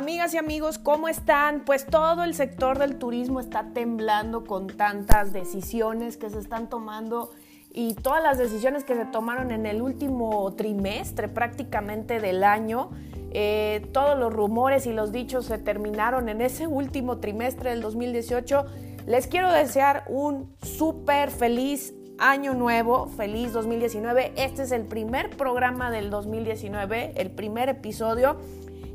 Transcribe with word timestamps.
Amigas 0.00 0.32
y 0.32 0.38
amigos, 0.38 0.78
¿cómo 0.78 1.08
están? 1.08 1.66
Pues 1.66 1.84
todo 1.84 2.24
el 2.24 2.32
sector 2.32 2.78
del 2.78 2.96
turismo 2.96 3.38
está 3.38 3.74
temblando 3.74 4.46
con 4.46 4.66
tantas 4.66 5.34
decisiones 5.34 6.16
que 6.16 6.30
se 6.30 6.38
están 6.38 6.70
tomando 6.70 7.32
y 7.70 7.92
todas 7.92 8.22
las 8.22 8.38
decisiones 8.38 8.84
que 8.84 8.94
se 8.94 9.04
tomaron 9.04 9.50
en 9.50 9.66
el 9.66 9.82
último 9.82 10.54
trimestre 10.54 11.28
prácticamente 11.28 12.18
del 12.18 12.44
año. 12.44 12.88
Eh, 13.32 13.86
todos 13.92 14.18
los 14.18 14.32
rumores 14.32 14.86
y 14.86 14.94
los 14.94 15.12
dichos 15.12 15.44
se 15.44 15.58
terminaron 15.58 16.30
en 16.30 16.40
ese 16.40 16.66
último 16.66 17.18
trimestre 17.18 17.68
del 17.68 17.82
2018. 17.82 18.64
Les 19.06 19.26
quiero 19.26 19.52
desear 19.52 20.04
un 20.08 20.50
súper 20.62 21.30
feliz 21.30 21.92
año 22.16 22.54
nuevo, 22.54 23.08
feliz 23.18 23.52
2019. 23.52 24.32
Este 24.36 24.62
es 24.62 24.72
el 24.72 24.86
primer 24.86 25.36
programa 25.36 25.90
del 25.90 26.08
2019, 26.08 27.12
el 27.16 27.30
primer 27.30 27.68
episodio 27.68 28.38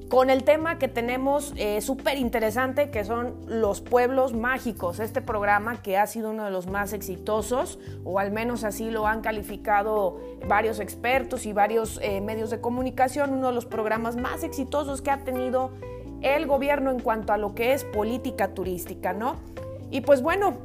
con 0.09 0.29
el 0.29 0.43
tema 0.43 0.77
que 0.77 0.87
tenemos 0.87 1.53
eh, 1.57 1.81
súper 1.81 2.17
interesante, 2.17 2.91
que 2.91 3.03
son 3.03 3.35
los 3.47 3.81
pueblos 3.81 4.33
mágicos. 4.33 4.99
Este 4.99 5.21
programa 5.21 5.81
que 5.81 5.97
ha 5.97 6.05
sido 6.05 6.29
uno 6.29 6.45
de 6.45 6.51
los 6.51 6.67
más 6.67 6.93
exitosos, 6.93 7.79
o 8.03 8.19
al 8.19 8.31
menos 8.31 8.63
así 8.63 8.91
lo 8.91 9.07
han 9.07 9.21
calificado 9.21 10.19
varios 10.47 10.79
expertos 10.79 11.45
y 11.45 11.53
varios 11.53 11.99
eh, 12.01 12.21
medios 12.21 12.49
de 12.49 12.61
comunicación, 12.61 13.33
uno 13.33 13.47
de 13.47 13.53
los 13.53 13.65
programas 13.65 14.15
más 14.15 14.43
exitosos 14.43 15.01
que 15.01 15.11
ha 15.11 15.23
tenido 15.23 15.71
el 16.21 16.45
gobierno 16.45 16.91
en 16.91 16.99
cuanto 16.99 17.33
a 17.33 17.37
lo 17.37 17.55
que 17.55 17.73
es 17.73 17.83
política 17.83 18.53
turística, 18.53 19.13
¿no? 19.13 19.37
Y 19.89 20.01
pues 20.01 20.21
bueno, 20.21 20.57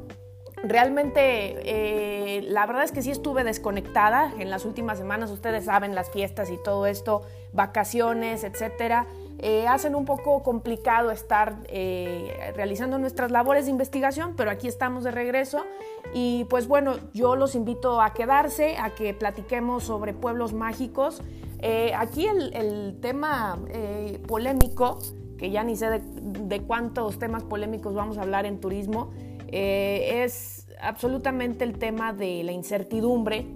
Realmente, 0.63 1.57
eh, 1.63 2.43
la 2.43 2.67
verdad 2.67 2.83
es 2.83 2.91
que 2.91 3.01
sí 3.01 3.09
estuve 3.09 3.43
desconectada 3.43 4.31
en 4.37 4.51
las 4.51 4.63
últimas 4.63 4.99
semanas. 4.99 5.31
Ustedes 5.31 5.65
saben 5.65 5.95
las 5.95 6.11
fiestas 6.11 6.51
y 6.51 6.57
todo 6.57 6.85
esto, 6.85 7.23
vacaciones, 7.51 8.43
etcétera. 8.43 9.07
Eh, 9.39 9.67
hacen 9.67 9.95
un 9.95 10.05
poco 10.05 10.43
complicado 10.43 11.09
estar 11.09 11.57
eh, 11.67 12.51
realizando 12.55 12.99
nuestras 12.99 13.31
labores 13.31 13.65
de 13.65 13.71
investigación, 13.71 14.35
pero 14.35 14.51
aquí 14.51 14.67
estamos 14.67 15.03
de 15.03 15.11
regreso 15.11 15.65
y 16.13 16.45
pues 16.45 16.67
bueno, 16.67 16.95
yo 17.13 17.35
los 17.35 17.55
invito 17.55 18.01
a 18.01 18.13
quedarse, 18.13 18.77
a 18.77 18.93
que 18.93 19.13
platiquemos 19.13 19.83
sobre 19.83 20.13
pueblos 20.13 20.53
mágicos. 20.53 21.21
Eh, 21.59 21.91
aquí 21.95 22.27
el, 22.27 22.99
tema 23.01 23.57
polémico, 24.27 24.99
que 25.37 25.49
ya 25.49 25.63
ni 25.63 25.75
sé 25.75 25.89
de, 25.89 26.01
de, 26.01 26.61
cuántos 26.61 27.17
temas 27.17 27.43
polémicos 27.43 27.95
vamos 27.95 28.19
a 28.19 28.21
hablar 28.21 28.45
en 28.45 28.59
turismo, 28.59 29.11
es 29.51 30.67
absolutamente 30.81 31.63
el 31.63 31.77
tema 31.77 32.13
de 32.13 32.43
la 32.43 32.51
incertidumbre 32.51 33.47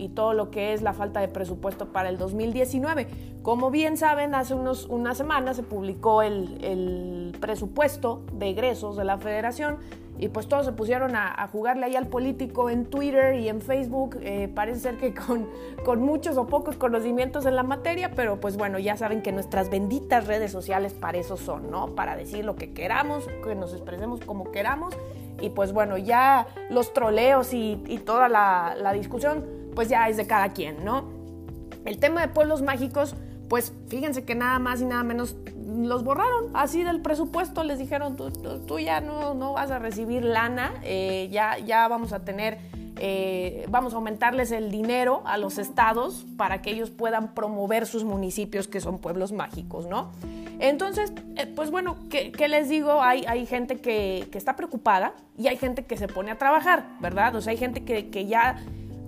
y 0.00 0.08
todo 0.08 0.32
lo 0.32 0.50
que 0.50 0.72
es 0.72 0.80
la 0.80 0.94
falta 0.94 1.20
de 1.20 1.28
presupuesto 1.28 1.92
para 1.92 2.08
el 2.08 2.16
2019. 2.16 3.06
Como 3.42 3.70
bien 3.70 3.98
saben, 3.98 4.34
hace 4.34 4.54
unos, 4.54 4.86
unas 4.86 5.18
semanas 5.18 5.56
se 5.56 5.62
publicó 5.62 6.22
el, 6.22 7.36
presupuesto 7.38 8.22
de 8.32 8.50
egresos 8.50 8.96
de 8.96 9.04
la 9.04 9.18
federación 9.18 9.78
y 10.18 10.28
pues 10.28 10.46
todos 10.48 10.66
se 10.66 10.72
pusieron 10.72 11.16
a, 11.16 11.48
jugarle 11.50 11.86
ahí 11.86 11.96
al 11.96 12.06
político 12.06 12.70
en 12.70 12.86
Twitter 12.86 13.34
y 13.36 13.48
en 13.48 13.60
Facebook. 13.60 14.18
Eh, 14.22 14.50
parece 14.54 14.80
ser 14.80 14.96
que 14.96 15.14
con, 15.14 15.46
con 15.84 16.00
muchos 16.00 16.36
o 16.38 16.46
pocos 16.46 16.76
conocimientos 16.76 17.44
en 17.46 17.56
la 17.56 17.62
materia, 17.62 18.10
pero 18.14 18.40
pues 18.40 18.56
bueno, 18.56 18.78
ya 18.78 18.96
saben 18.96 19.22
que 19.22 19.32
nuestras 19.32 19.70
benditas 19.70 20.26
redes 20.26 20.50
sociales 20.50 20.94
para 20.94 21.18
eso 21.18 21.36
son, 21.36 21.70
¿no? 21.70 21.94
Para 21.94 22.16
decir 22.16 22.44
lo 22.44 22.56
que 22.56 22.72
queramos, 22.72 23.26
que 23.44 23.54
nos 23.54 23.72
expresemos 23.72 24.20
como 24.20 24.50
queramos. 24.50 24.94
Y 25.40 25.50
pues 25.50 25.72
bueno, 25.72 25.96
ya 25.96 26.46
los 26.68 26.92
troleos 26.92 27.54
y, 27.54 27.76
toda 28.04 28.28
la, 28.28 28.76
la 28.78 28.92
discusión 28.92 29.59
pues 29.74 29.88
ya 29.88 30.08
es 30.08 30.16
de 30.16 30.26
cada 30.26 30.50
quien, 30.50 30.84
¿no? 30.84 31.20
El 31.84 31.98
tema 31.98 32.20
de 32.20 32.28
pueblos 32.28 32.62
mágicos, 32.62 33.14
pues 33.48 33.72
fíjense 33.88 34.24
que 34.24 34.34
nada 34.34 34.58
más 34.58 34.80
y 34.80 34.84
nada 34.84 35.02
menos 35.02 35.36
los 35.76 36.04
borraron 36.04 36.50
así 36.54 36.82
del 36.82 37.00
presupuesto, 37.00 37.64
les 37.64 37.78
dijeron, 37.78 38.16
tú, 38.16 38.78
ya 38.78 39.00
no, 39.00 39.52
vas 39.52 39.70
a 39.70 39.78
recibir 39.78 40.24
lana, 40.24 40.74
eh, 40.82 41.28
ya, 41.30 41.88
vamos 41.88 42.12
a 42.12 42.24
tener, 42.24 42.58
eh, 42.96 43.66
vamos 43.68 43.92
a 43.92 43.96
aumentarles 43.96 44.50
el 44.50 44.70
dinero 44.70 45.22
a 45.24 45.38
los 45.38 45.58
estados 45.58 46.26
para 46.36 46.60
que 46.60 46.70
ellos 46.70 46.90
puedan 46.90 47.34
promover 47.34 47.86
sus 47.86 48.04
municipios 48.04 48.68
que 48.68 48.80
son 48.80 48.98
pueblos 48.98 49.32
mágicos, 49.32 49.86
¿no? 49.86 50.10
Entonces, 50.58 51.12
eh, 51.36 51.46
pues 51.46 51.70
bueno, 51.70 51.96
¿qué, 52.10 52.48
les 52.48 52.68
digo? 52.68 53.02
Hay, 53.02 53.46
gente 53.46 53.78
que, 53.78 54.28
está 54.32 54.56
preocupada 54.56 55.14
y 55.38 55.46
hay 55.48 55.56
gente 55.56 55.84
que 55.84 55.96
se 55.96 56.08
pone 56.08 56.30
a 56.30 56.36
trabajar, 56.36 56.84
¿verdad? 57.00 57.34
O 57.36 57.40
sea, 57.40 57.52
hay 57.52 57.56
gente 57.56 57.84
que 57.84 58.26
ya 58.26 58.56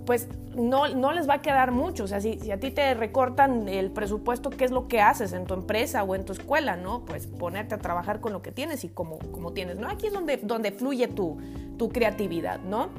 pues 0.05 0.27
no, 0.55 0.87
no, 0.89 1.11
les 1.13 1.27
va 1.27 1.35
a 1.35 1.41
quedar 1.41 1.71
mucho. 1.71 2.03
O 2.03 2.07
sea, 2.07 2.21
si, 2.21 2.51
a 2.51 2.59
ti 2.59 2.71
te 2.71 2.93
recortan 2.93 3.67
el 3.67 3.91
presupuesto, 3.91 4.49
¿qué 4.49 4.65
es 4.65 4.71
lo 4.71 4.87
que 4.87 5.01
haces 5.01 5.33
en 5.33 5.45
tu 5.45 5.53
empresa 5.53 6.03
o 6.03 6.15
en 6.15 6.25
tu 6.25 6.33
escuela? 6.33 6.75
¿No? 6.75 7.05
Pues 7.05 7.27
ponerte 7.27 7.75
a 7.75 7.79
trabajar 7.79 8.19
con 8.19 8.33
lo 8.33 8.41
que 8.41 8.51
tienes 8.51 8.83
y 8.83 8.89
como, 8.89 9.17
tienes, 9.53 9.77
¿no? 9.77 9.89
Aquí 9.89 10.07
es 10.07 10.13
donde, 10.13 10.37
donde 10.37 10.71
fluye 10.71 11.07
tu, 11.07 11.37
tu 11.77 11.89
creatividad, 11.89 12.59
¿no? 12.59 12.89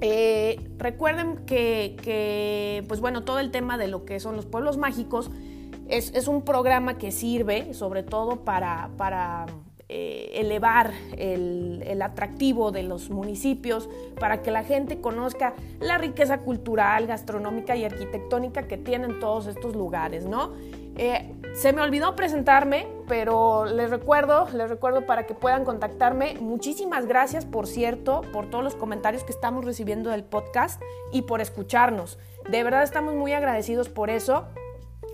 Eh, 0.00 0.70
recuerden 0.78 1.46
que, 1.46 2.84
pues 2.88 3.00
bueno, 3.00 3.22
todo 3.22 3.38
el 3.38 3.50
tema 3.50 3.78
de 3.78 3.88
lo 3.88 4.04
que 4.04 4.20
son 4.20 4.36
los 4.36 4.46
pueblos 4.46 4.76
mágicos 4.76 5.30
es, 5.88 6.12
es 6.14 6.28
un 6.28 6.42
programa 6.42 6.98
que 6.98 7.12
sirve 7.12 7.74
sobre 7.74 8.02
todo 8.02 8.44
para, 8.44 8.90
para 8.96 9.46
eh, 9.88 10.30
elevar 10.34 10.92
el, 11.16 12.00
atractivo 12.02 12.70
de 12.72 12.82
los 12.82 13.10
municipios 13.10 13.88
para 14.18 14.42
que 14.42 14.50
la 14.50 14.64
gente 14.64 15.00
conozca 15.00 15.54
la 15.80 15.98
riqueza 15.98 16.38
cultural, 16.38 17.06
gastronómica 17.06 17.76
y 17.76 17.84
arquitectónica 17.84 18.66
que 18.66 18.76
tienen 18.76 19.20
todos 19.20 19.46
estos 19.46 19.74
lugares, 19.76 20.26
¿no? 20.26 20.52
Eh, 20.96 21.34
se 21.54 21.72
me 21.72 21.82
olvidó 21.82 22.16
presentarme, 22.16 22.86
pero 23.08 23.64
les 23.64 23.90
recuerdo, 23.90 24.48
les 24.52 24.68
recuerdo 24.68 25.06
para 25.06 25.26
que 25.26 25.34
puedan 25.34 25.64
contactarme. 25.64 26.34
Muchísimas 26.40 27.06
gracias, 27.06 27.44
por 27.44 27.66
cierto, 27.66 28.22
por 28.32 28.50
todos 28.50 28.64
los 28.64 28.74
comentarios 28.74 29.22
que 29.22 29.32
estamos 29.32 29.64
recibiendo 29.64 30.10
del 30.10 30.24
podcast 30.24 30.80
y 31.12 31.22
por 31.22 31.40
escucharnos. 31.40 32.18
De 32.50 32.62
verdad 32.62 32.82
estamos 32.82 33.14
muy 33.14 33.32
agradecidos 33.32 33.88
por 33.88 34.10
eso. 34.10 34.46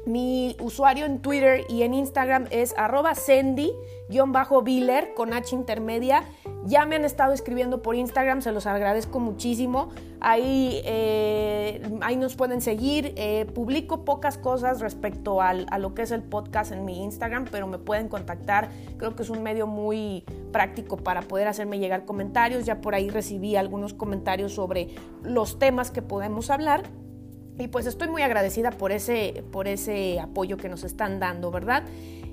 Mi 0.06 0.56
usuario 0.60 1.04
en 1.04 1.20
Twitter 1.20 1.66
y 1.68 1.82
en 1.82 1.92
Instagram 1.92 2.46
es 2.50 2.74
arroba 2.78 3.14
Sandy-Biller 3.14 5.12
con 5.14 5.34
H 5.34 5.54
intermedia. 5.54 6.24
Ya 6.64 6.86
me 6.86 6.96
han 6.96 7.04
estado 7.04 7.32
escribiendo 7.32 7.82
por 7.82 7.94
Instagram, 7.94 8.42
se 8.42 8.52
los 8.52 8.66
agradezco 8.66 9.20
muchísimo. 9.20 9.90
Ahí, 10.20 10.80
eh, 10.84 11.82
ahí 12.00 12.16
nos 12.16 12.34
pueden 12.34 12.60
seguir. 12.60 13.12
Eh, 13.16 13.46
publico 13.54 14.04
pocas 14.04 14.38
cosas 14.38 14.80
respecto 14.80 15.40
a 15.40 15.54
lo 15.54 15.94
que 15.94 16.02
es 16.02 16.10
el 16.10 16.22
podcast 16.22 16.72
en 16.72 16.84
mi 16.84 17.02
Instagram, 17.02 17.46
pero 17.50 17.66
me 17.66 17.78
pueden 17.78 18.08
contactar. 18.08 18.70
Creo 18.96 19.16
que 19.16 19.22
es 19.22 19.30
un 19.30 19.42
medio 19.42 19.66
muy 19.66 20.24
práctico 20.52 20.96
para 20.96 21.22
poder 21.22 21.48
hacerme 21.48 21.78
llegar 21.78 22.04
comentarios. 22.04 22.64
Ya 22.64 22.80
por 22.80 22.94
ahí 22.94 23.10
recibí 23.10 23.56
algunos 23.56 23.94
comentarios 23.94 24.52
sobre 24.52 24.88
los 25.22 25.58
temas 25.58 25.90
que 25.90 26.02
podemos 26.02 26.50
hablar. 26.50 26.82
Y 27.60 27.68
pues 27.68 27.84
estoy 27.86 28.08
muy 28.08 28.22
agradecida 28.22 28.70
por 28.70 28.90
ese, 28.90 29.44
por 29.52 29.68
ese 29.68 30.18
apoyo 30.18 30.56
que 30.56 30.68
nos 30.70 30.82
están 30.82 31.20
dando, 31.20 31.50
¿verdad? 31.50 31.84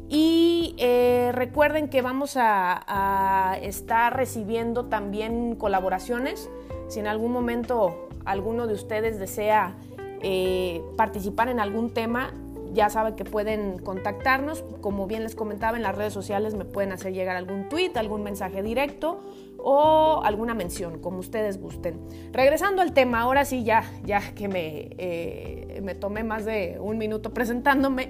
Y 0.09 0.73
eh, 0.77 1.31
recuerden 1.33 1.89
que 1.89 2.01
vamos 2.01 2.37
a, 2.37 3.57
estar 3.61 4.15
recibiendo 4.15 4.85
también 4.85 5.55
colaboraciones. 5.55 6.49
Si 6.87 6.99
en 6.99 7.07
algún 7.07 7.33
momento 7.33 8.07
alguno 8.23 8.67
de 8.67 8.73
ustedes 8.73 9.19
desea 9.19 9.75
eh, 10.21 10.81
participar 10.95 11.49
en 11.49 11.59
algún 11.59 11.93
tema, 11.93 12.31
ya 12.73 12.89
saben 12.89 13.15
que 13.15 13.25
pueden 13.25 13.79
contactarnos. 13.79 14.63
Como 14.79 15.07
bien 15.07 15.23
les 15.23 15.35
comentaba, 15.35 15.75
en 15.75 15.83
las 15.83 15.95
redes 15.95 16.13
sociales 16.13 16.55
me 16.55 16.63
pueden 16.63 16.93
hacer 16.93 17.11
llegar 17.11 17.35
algún 17.35 17.67
tweet, 17.67 17.91
algún 17.95 18.23
mensaje 18.23 18.63
directo 18.63 19.19
o 19.57 20.21
alguna 20.23 20.53
mención, 20.53 20.99
como 20.99 21.19
ustedes 21.19 21.59
gusten. 21.59 21.99
Regresando 22.31 22.81
al 22.81 22.93
tema, 22.93 23.21
ahora 23.21 23.45
sí, 23.45 23.63
ya, 23.63 23.83
ya 24.03 24.33
que 24.33 24.47
me, 24.47 24.89
eh, 24.97 25.81
me 25.83 25.95
tomé 25.95 26.23
más 26.23 26.45
de 26.45 26.77
un 26.79 26.97
minuto 26.97 27.33
presentándome, 27.33 28.09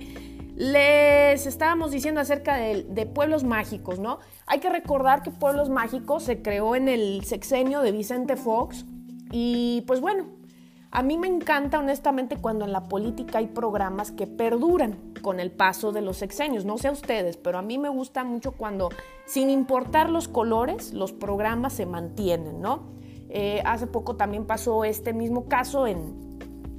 les 0.55 1.45
estábamos 1.45 1.91
diciendo 1.91 2.19
acerca 2.19 2.55
de, 2.57 2.83
de, 2.83 3.05
pueblos 3.05 3.43
mágicos, 3.43 3.99
¿no? 3.99 4.19
Hay 4.47 4.59
que 4.59 4.69
recordar 4.69 5.21
que 5.21 5.29
Pueblos 5.29 5.69
Mágicos 5.69 6.23
se 6.23 6.41
creó 6.41 6.75
en 6.75 6.89
el 6.89 7.23
sexenio 7.25 7.81
de 7.81 7.91
Vicente 7.91 8.35
Fox 8.35 8.83
y 9.31 9.83
pues 9.85 10.01
bueno, 10.01 10.25
a 10.91 11.03
mí 11.03 11.17
me 11.17 11.27
encanta 11.27 11.79
honestamente 11.79 12.37
cuando 12.37 12.65
en 12.65 12.71
la 12.71 12.83
política 12.83 13.39
hay 13.39 13.47
programas 13.47 14.11
que 14.11 14.25
perduran 14.25 15.13
con 15.21 15.39
el 15.39 15.51
paso 15.51 15.91
de 15.91 16.01
los 16.01 16.17
sexenios. 16.17 16.65
No 16.65 16.77
sé 16.77 16.87
a 16.87 16.91
ustedes, 16.91 17.37
pero 17.37 17.57
a 17.57 17.61
mí 17.61 17.77
me 17.77 17.89
gusta 17.89 18.23
mucho 18.23 18.53
cuando, 18.53 18.89
sin 19.25 19.49
importar 19.49 20.09
los 20.09 20.27
colores, 20.27 20.93
los 20.93 21.11
programas 21.11 21.73
se 21.73 21.85
mantienen, 21.85 22.61
¿no? 22.61 22.95
Eh, 23.29 23.61
hace 23.65 23.87
poco 23.87 24.15
también 24.15 24.45
pasó 24.45 24.85
este 24.85 25.13
mismo 25.13 25.47
caso 25.47 25.85
en, 25.85 26.15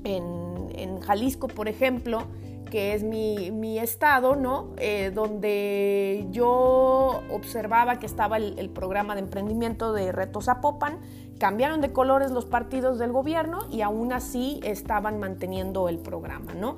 en, 0.05 1.00
Jalisco, 1.00 1.49
por 1.49 1.69
ejemplo, 1.69 2.25
que 2.70 2.94
es 2.94 3.02
mi, 3.02 3.78
estado, 3.78 4.37
¿no? 4.37 4.70
Eh, 4.78 5.11
donde 5.14 6.26
yo 6.31 7.22
observaba 7.31 7.99
que 7.99 8.06
estaba 8.06 8.37
el, 8.37 8.70
programa 8.70 9.14
de 9.14 9.20
emprendimiento 9.20 9.93
de 9.93 10.12
Retos 10.12 10.46
Zapopan 10.46 10.99
cambiaron 11.38 11.81
de 11.81 11.93
colores 11.93 12.31
los 12.31 12.44
partidos 12.44 12.99
del 12.99 13.12
gobierno 13.12 13.67
y 13.70 13.82
aún 13.82 14.12
así 14.12 14.61
estaban 14.64 15.19
manteniendo 15.19 15.88
el 15.88 15.99
programa, 15.99 16.55
¿no? 16.55 16.76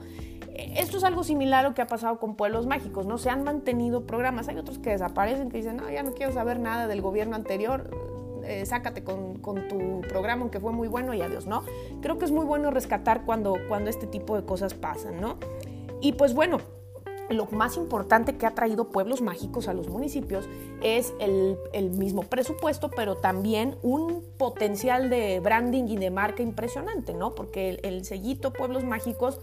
esto 0.77 0.99
es 0.99 1.05
algo 1.05 1.25
similar 1.25 1.65
a 1.65 1.69
lo 1.69 1.75
que 1.75 1.83
ha 1.83 1.87
pasado 1.87 2.19
con 2.19 2.35
pueblos 2.35 2.67
mágicos, 2.67 3.07
¿no? 3.07 3.19
Se 3.19 3.31
han 3.31 3.45
mantenido 3.45 4.07
programas, 4.07 4.49
hay 4.49 4.59
otros 4.59 4.79
que 4.79 4.91
desaparecen, 4.91 5.51
que 5.51 5.59
dicen, 5.59 5.77
no, 5.77 5.91
ya 5.91 6.03
no 6.03 6.13
quiero 6.13 6.33
saber 6.33 6.59
nada 6.59 6.87
del 6.87 7.01
gobierno 7.01 7.37
anterior, 7.37 7.91
eh, 8.45 8.67
sácate 8.67 9.05
con, 9.05 9.39
con, 9.39 9.69
tu 9.69 10.01
programa, 10.09 10.43
aunque 10.43 10.61
fue 10.61 10.73
muy 10.73 10.89
bueno 10.89 11.15
y 11.15 11.23
adiós, 11.23 11.47
¿no? 11.47 11.63
Creo 12.03 12.19
que 12.19 12.25
es 12.25 12.31
muy 12.31 12.45
bueno 12.45 12.71
rescatar 12.71 13.25
cuando, 13.25 13.57
cuando 13.69 13.91
este 13.91 14.07
tipo 14.07 14.37
de 14.37 14.45
cosas 14.45 14.75
pasan, 14.75 15.21
¿no? 15.21 15.37
Y 16.01 16.13
pues 16.13 16.35
bueno, 16.35 16.59
lo 17.31 17.47
más 17.47 17.77
importante 17.77 18.37
que 18.37 18.47
ha 18.47 18.55
traído 18.55 18.89
Pueblos 18.89 19.23
Mágicos 19.23 19.69
a 19.69 19.75
los 19.75 19.89
municipios 19.89 20.49
es 20.83 21.15
el, 21.21 21.57
mismo 21.91 22.23
presupuesto, 22.23 22.91
pero 22.91 23.17
también 23.17 23.77
un 23.83 24.25
potencial 24.37 25.11
de 25.11 25.41
branding 25.41 25.85
y 25.85 25.97
de 25.97 26.11
marca 26.11 26.43
impresionante, 26.43 27.15
¿no? 27.15 27.35
Porque 27.35 27.71
el, 27.71 27.81
el 27.83 28.05
sellito 28.05 28.53
Pueblos 28.53 28.85
Mágicos 28.85 29.41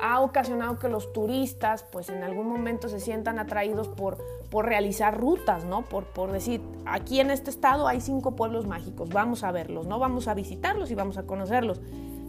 ha 0.00 0.20
ocasionado 0.20 0.78
que 0.78 0.88
los 0.88 1.12
turistas 1.12 1.84
pues 1.84 2.08
en 2.08 2.22
algún 2.22 2.48
momento 2.48 2.88
se 2.88 2.98
sientan 2.98 3.38
atraídos 3.38 3.88
por, 3.88 4.18
por 4.50 4.66
realizar 4.66 5.18
rutas, 5.18 5.64
¿no? 5.64 5.82
Por, 5.82 6.04
por 6.04 6.32
decir, 6.32 6.60
aquí 6.86 7.20
en 7.20 7.30
este 7.30 7.50
estado 7.50 7.86
hay 7.86 8.00
cinco 8.00 8.34
pueblos 8.34 8.66
mágicos, 8.66 9.10
vamos 9.10 9.44
a 9.44 9.52
verlos, 9.52 9.86
¿no? 9.86 9.98
Vamos 9.98 10.28
a 10.28 10.34
visitarlos 10.34 10.90
y 10.90 10.94
vamos 10.94 11.18
a 11.18 11.24
conocerlos. 11.24 11.80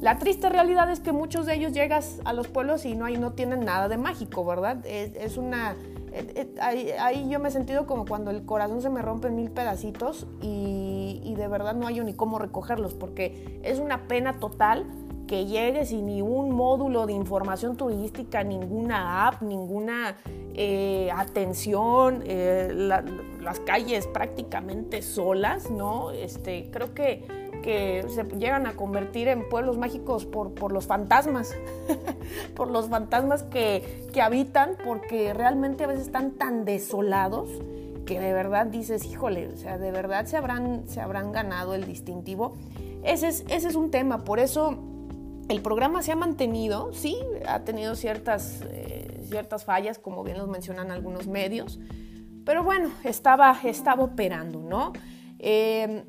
La 0.03 0.17
triste 0.17 0.49
realidad 0.49 0.91
es 0.91 0.99
que 0.99 1.13
muchos 1.13 1.45
de 1.45 1.55
ellos 1.55 1.71
llegas 1.71 2.19
a 2.25 2.33
los 2.33 2.49
pueblos 2.49 2.83
y 2.83 2.93
no, 2.93 3.05
hay, 3.05 3.15
no 3.15 3.31
tienen 3.31 3.63
nada 3.63 3.87
de 3.87 3.95
mágico, 3.95 4.43
¿verdad? 4.43 4.85
Es, 4.85 5.37
una... 5.37 5.77
ahí, 6.59 7.29
yo 7.29 7.39
me 7.39 7.47
he 7.47 7.51
sentido 7.53 7.87
como 7.87 8.03
cuando 8.03 8.29
el 8.29 8.45
corazón 8.45 8.81
se 8.81 8.89
me 8.89 9.01
rompe 9.01 9.29
en 9.29 9.37
mil 9.37 9.49
pedacitos 9.49 10.27
y, 10.41 11.21
y 11.23 11.35
de 11.35 11.47
verdad 11.47 11.73
no 11.73 11.87
hay 11.87 12.01
ni 12.01 12.13
cómo 12.13 12.37
recogerlos 12.37 12.93
porque 12.95 13.61
es 13.63 13.79
una 13.79 14.09
pena 14.09 14.41
total 14.41 14.85
que 15.25 15.45
llegue 15.45 15.85
sin 15.85 16.07
ni 16.07 16.21
un 16.21 16.51
módulo 16.51 17.05
de 17.05 17.13
información 17.13 17.77
turística, 17.77 18.43
ninguna 18.43 19.27
app, 19.27 19.41
ninguna 19.41 20.17
eh, 20.53 21.09
atención, 21.15 22.23
eh, 22.25 22.71
las 22.73 23.59
calles 23.61 24.05
prácticamente 24.07 25.01
solas, 25.01 25.71
¿no? 25.71 26.11
Este, 26.11 26.69
creo 26.71 26.93
que, 26.93 27.42
que 27.63 28.05
se 28.09 28.23
llegan 28.37 28.67
a 28.67 28.73
convertir 28.73 29.27
en 29.27 29.49
pueblos 29.49 29.79
mágicos 29.79 30.27
por, 30.27 30.53
por 30.53 30.71
los 30.71 30.85
fantasmas, 30.85 31.55
por 32.55 32.69
los 32.69 32.89
fantasmas 32.89 33.41
que, 33.41 34.05
que 34.13 34.21
habitan, 34.21 34.77
porque 34.83 35.33
realmente 35.33 35.85
a 35.85 35.87
veces 35.87 36.05
están 36.05 36.33
tan 36.33 36.65
desolados 36.65 37.49
que 38.05 38.19
de 38.19 38.33
verdad 38.33 38.67
dices, 38.67 39.05
híjole, 39.05 39.47
o 39.47 39.57
sea, 39.57 39.79
de 39.79 39.91
verdad 39.91 40.25
se 40.25 40.37
habrán, 40.37 40.83
se 40.87 41.01
habrán 41.01 41.31
ganado 41.31 41.73
el 41.73 41.85
distintivo. 41.85 42.53
Ese 43.03 43.29
es, 43.29 43.45
ese 43.49 43.69
es 43.69 43.75
un 43.75 43.89
tema, 43.89 44.23
por 44.23 44.39
eso 44.39 44.77
el 45.49 45.61
programa 45.61 46.03
se 46.03 46.11
ha 46.11 46.15
mantenido, 46.15 46.93
sí, 46.93 47.17
ha 47.47 47.63
tenido 47.63 47.95
ciertas, 47.95 48.61
eh, 48.69 49.23
ciertas 49.29 49.65
fallas, 49.65 49.99
como 49.99 50.23
bien 50.23 50.37
los 50.37 50.47
mencionan 50.47 50.91
algunos 50.91 51.27
medios, 51.27 51.79
pero 52.45 52.63
bueno, 52.63 52.91
estaba, 53.03 53.57
estaba 53.63 54.03
operando, 54.03 54.59
¿no? 54.59 54.93
Eh, 55.39 56.03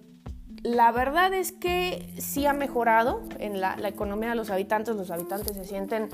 la 0.65 0.91
verdad 0.93 1.33
es 1.35 1.53
que 1.53 2.09
sí 2.17 2.47
ha 2.47 2.55
mejorado 2.55 3.21
en 3.39 3.61
la, 3.61 3.77
economía 3.87 4.31
de 4.31 4.35
los 4.35 4.51
habitantes, 4.51 4.97
los 4.97 5.11
habitantes 5.11 5.55
se 5.55 5.65
sienten 5.65 6.09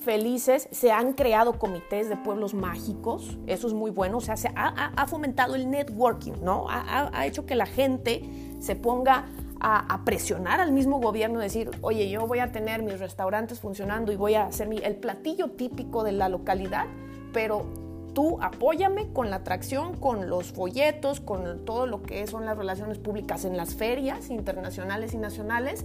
felices, 0.00 0.68
se 0.70 0.92
han 0.92 1.12
creado 1.12 1.58
comités 1.58 2.08
de 2.08 2.16
pueblos 2.16 2.54
mágicos, 2.54 3.36
eso 3.48 3.66
es 3.66 3.74
muy 3.74 3.90
bueno, 3.90 4.18
o 4.18 4.20
sea, 4.20 4.36
se 4.36 4.48
ha, 4.54 5.06
fomentado 5.08 5.56
el 5.56 5.68
networking, 5.68 6.34
¿no? 6.40 6.66
Ha, 6.70 7.26
hecho 7.26 7.46
que 7.46 7.56
la 7.56 7.66
gente 7.66 8.22
se 8.60 8.76
ponga 8.76 9.26
a, 9.58 10.04
presionar 10.04 10.60
al 10.60 10.70
mismo 10.70 11.00
gobierno, 11.00 11.40
decir, 11.40 11.70
oye, 11.80 12.08
yo 12.08 12.28
voy 12.28 12.38
a 12.38 12.52
tener 12.52 12.84
mis 12.84 13.00
restaurantes 13.00 13.58
funcionando 13.58 14.12
y 14.12 14.16
voy 14.16 14.34
a 14.34 14.46
hacer 14.46 14.68
el 14.84 14.94
platillo 14.94 15.50
típico 15.50 16.04
de 16.04 16.12
la 16.12 16.28
localidad, 16.28 16.86
pero 17.32 17.85
tú 18.16 18.38
apóyame 18.40 19.12
con 19.12 19.28
la 19.28 19.36
atracción, 19.36 19.94
con 19.94 20.30
los 20.30 20.46
folletos, 20.46 21.20
con 21.20 21.66
todo 21.66 21.86
lo 21.86 22.02
que 22.02 22.26
son 22.26 22.46
las 22.46 22.56
relaciones 22.56 22.96
públicas 22.96 23.44
en 23.44 23.58
las 23.58 23.74
ferias 23.74 24.30
internacionales 24.30 25.12
y 25.12 25.18
nacionales, 25.18 25.84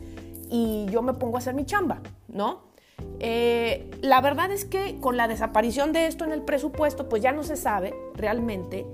y 0.50 0.86
yo 0.89 1.01
me 1.01 1.13
pongo 1.13 1.36
a 1.36 1.39
hacer 1.39 1.54
mi 1.54 1.66
chamba, 1.66 2.00
¿no? 2.30 2.62
Eh, 3.19 3.92
la 4.01 4.22
verdad 4.22 4.50
es 4.50 4.63
que 4.63 4.98
con 5.01 5.18
la 5.18 5.28
desaparición 5.28 5.92
de 5.92 6.07
esto 6.07 6.24
en 6.24 6.31
el 6.31 6.42
presupuesto, 6.42 7.10
pues 7.10 7.22
ya 7.22 7.33
no 7.33 7.44
se 7.44 7.57
sabe 7.57 7.94
realmente 8.16 8.86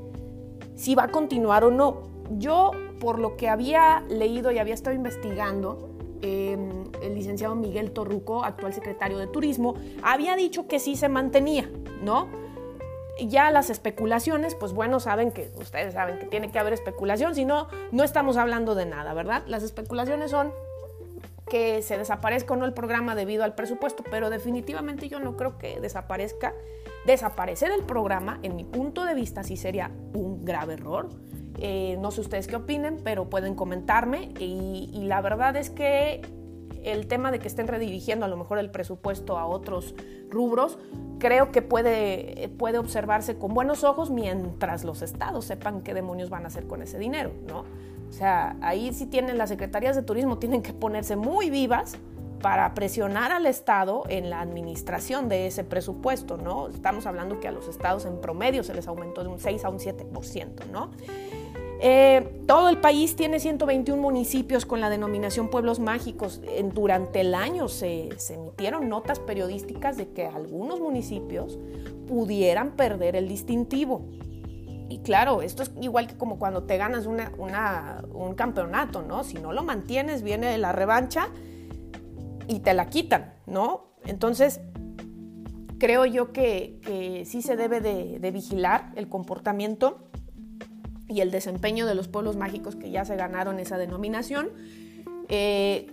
si 0.74 0.96
va 0.96 1.04
a 1.04 1.10
continuar 1.10 1.64
o 1.64 1.70
no. 1.70 2.08
Yo 2.40 2.72
por 3.00 3.20
lo 3.20 3.38
que 3.38 3.50
había 3.50 4.04
leído 4.10 4.52
y 4.52 4.58
había 4.58 4.74
estado 4.74 4.96
investigando, 4.96 5.92
em, 6.24 6.86
el 7.04 7.14
licenciado 7.14 7.54
Miguel 7.54 7.92
Torruco, 7.92 8.44
actual 8.44 8.74
secretario 8.74 9.20
de 9.20 9.28
Turismo, 9.28 9.76
había 10.02 10.36
dicho 10.36 10.68
que 10.68 10.80
sí 10.80 10.96
se 10.96 11.08
mantenía, 11.08 11.70
¿no? 12.02 12.47
Ya 13.26 13.52
las 13.52 13.70
especulaciones, 13.70 14.56
pues 14.56 14.74
bueno, 14.74 15.00
saben 15.00 15.32
que, 15.32 15.50
ustedes 15.60 15.94
saben 15.94 16.20
que 16.20 16.26
tiene 16.26 16.52
que 16.52 16.60
haber 16.60 16.74
especulación, 16.74 17.36
si 17.36 17.46
no, 17.46 17.68
no 17.92 18.04
estamos 18.04 18.38
hablando 18.38 18.76
de 18.76 18.86
nada, 18.86 19.14
¿verdad? 19.14 19.44
Las 19.48 19.64
especulaciones 19.64 20.32
son 20.32 20.52
que 21.50 21.82
se 21.82 21.98
desaparezca 21.98 22.54
o 22.54 22.58
no 22.58 22.66
el 22.66 22.74
programa 22.74 23.16
debido 23.16 23.44
al 23.44 23.56
presupuesto, 23.56 24.04
pero 24.10 24.30
definitivamente 24.30 25.08
yo 25.08 25.20
no 25.20 25.38
creo 25.38 25.58
que 25.58 25.80
desaparezca. 25.80 26.54
Desaparecer 27.06 27.72
el 27.72 27.84
programa, 27.84 28.40
en 28.44 28.56
mi 28.56 28.66
punto 28.66 29.06
de 29.06 29.16
vista, 29.16 29.44
sí 29.44 29.56
sería 29.56 29.92
un 30.14 30.44
grave 30.44 30.74
error. 30.74 31.10
Eh, 31.60 31.98
no 32.00 32.12
sé 32.12 32.22
ustedes 32.22 32.48
qué 32.48 32.58
opinen, 32.58 33.00
pero 33.04 33.30
pueden 33.30 33.56
comentarme. 33.56 34.34
Y, 34.40 35.04
la 35.04 35.22
verdad 35.22 35.56
es 35.56 35.70
que 35.70 36.22
el 36.92 37.08
tema 37.08 37.32
de 37.32 37.40
que 37.40 37.48
estén 37.48 37.68
redirigiendo 37.68 38.26
a 38.26 38.30
lo 38.30 38.38
mejor 38.38 38.60
el 38.60 38.72
presupuesto 38.72 39.38
a 39.38 39.46
otros 39.46 39.96
rubros, 40.30 40.78
creo 41.20 41.52
que 41.52 41.62
puede, 41.62 42.50
puede 42.58 42.78
observarse 42.78 43.38
con 43.38 43.54
buenos 43.54 43.84
ojos 43.84 44.10
mientras 44.10 44.84
los 44.84 45.02
estados 45.02 45.46
sepan 45.46 45.82
qué 45.82 45.94
demonios 45.94 46.30
van 46.30 46.46
a 46.46 46.48
hacer 46.48 46.68
con 46.68 46.82
ese 46.82 46.98
dinero, 46.98 47.32
¿no? 47.48 47.66
O 48.10 48.14
sea, 48.14 48.56
ahí 48.62 48.94
sí 48.94 49.06
tienen 49.06 49.38
las 49.38 49.50
secretarías 49.50 49.96
de 49.96 50.02
turismo, 50.02 50.38
tienen 50.38 50.62
que 50.62 50.74
ponerse 50.74 51.16
muy 51.16 51.50
vivas 51.50 51.98
para 52.42 52.74
presionar 52.74 53.32
al 53.32 53.46
Estado 53.46 54.04
en 54.10 54.30
la 54.30 54.42
administración 54.42 55.28
de 55.28 55.48
ese 55.48 55.64
presupuesto, 55.64 56.38
¿no? 56.38 56.68
Estamos 56.70 57.06
hablando 57.06 57.40
que 57.40 57.48
a 57.48 57.52
los 57.52 57.68
estados 57.68 58.06
en 58.06 58.22
promedio 58.22 58.64
se 58.64 58.74
les 58.74 58.88
aumentó 58.88 59.24
de 59.24 59.30
un 59.30 59.40
6 59.40 59.66
a 59.66 59.70
un 59.70 59.80
7%, 59.80 60.68
¿no? 60.72 60.92
Eh, 61.80 62.42
todo 62.48 62.70
el 62.70 62.80
país 62.80 63.16
tiene 63.16 63.40
121 63.40 64.02
municipios 64.02 64.66
con 64.66 64.82
la 64.82 64.90
denominación 64.90 65.50
pueblos 65.50 65.80
mágicos. 65.80 66.42
durante 66.74 67.22
el 67.22 67.36
año 67.36 67.68
se, 67.68 68.10
emitieron 68.30 68.90
notas 68.90 69.20
periodísticas 69.20 69.98
de 69.98 70.10
que 70.10 70.26
algunos 70.26 70.80
municipios 70.80 71.60
pudieran 72.08 72.72
perder 72.72 73.16
el 73.16 73.28
distintivo. 73.28 74.06
Y 74.90 75.00
claro, 75.00 75.42
esto 75.42 75.64
es 75.64 75.72
igual 75.82 76.08
que 76.08 76.16
como 76.16 76.40
cuando 76.40 76.64
te 76.64 76.78
ganas 76.78 77.06
un 77.06 78.34
campeonato, 78.36 79.02
¿no? 79.02 79.24
Si 79.24 79.36
no 79.36 79.52
lo 79.54 79.64
mantienes, 79.64 80.24
viene 80.24 80.58
la 80.58 80.72
revancha 80.72 81.28
y 82.48 82.60
te 82.60 82.74
la 82.74 82.88
quitan, 82.88 83.34
¿no? 83.46 83.92
Entonces, 84.06 84.62
creo 85.78 86.06
yo 86.06 86.32
que, 86.32 87.24
sí 87.28 87.42
se 87.42 87.58
debe 87.58 87.82
de 87.82 88.32
vigilar 88.32 88.94
el 88.96 89.10
comportamiento 89.10 90.08
y 91.08 91.22
el 91.22 91.32
desempeño 91.32 91.86
de 91.86 91.96
los 91.96 92.08
pueblos 92.08 92.36
mágicos 92.36 92.76
que 92.76 92.92
ya 92.92 93.06
se 93.06 93.16
ganaron 93.16 93.60
esa 93.60 93.78
denominación. 93.78 94.50
Eh, 95.30 95.88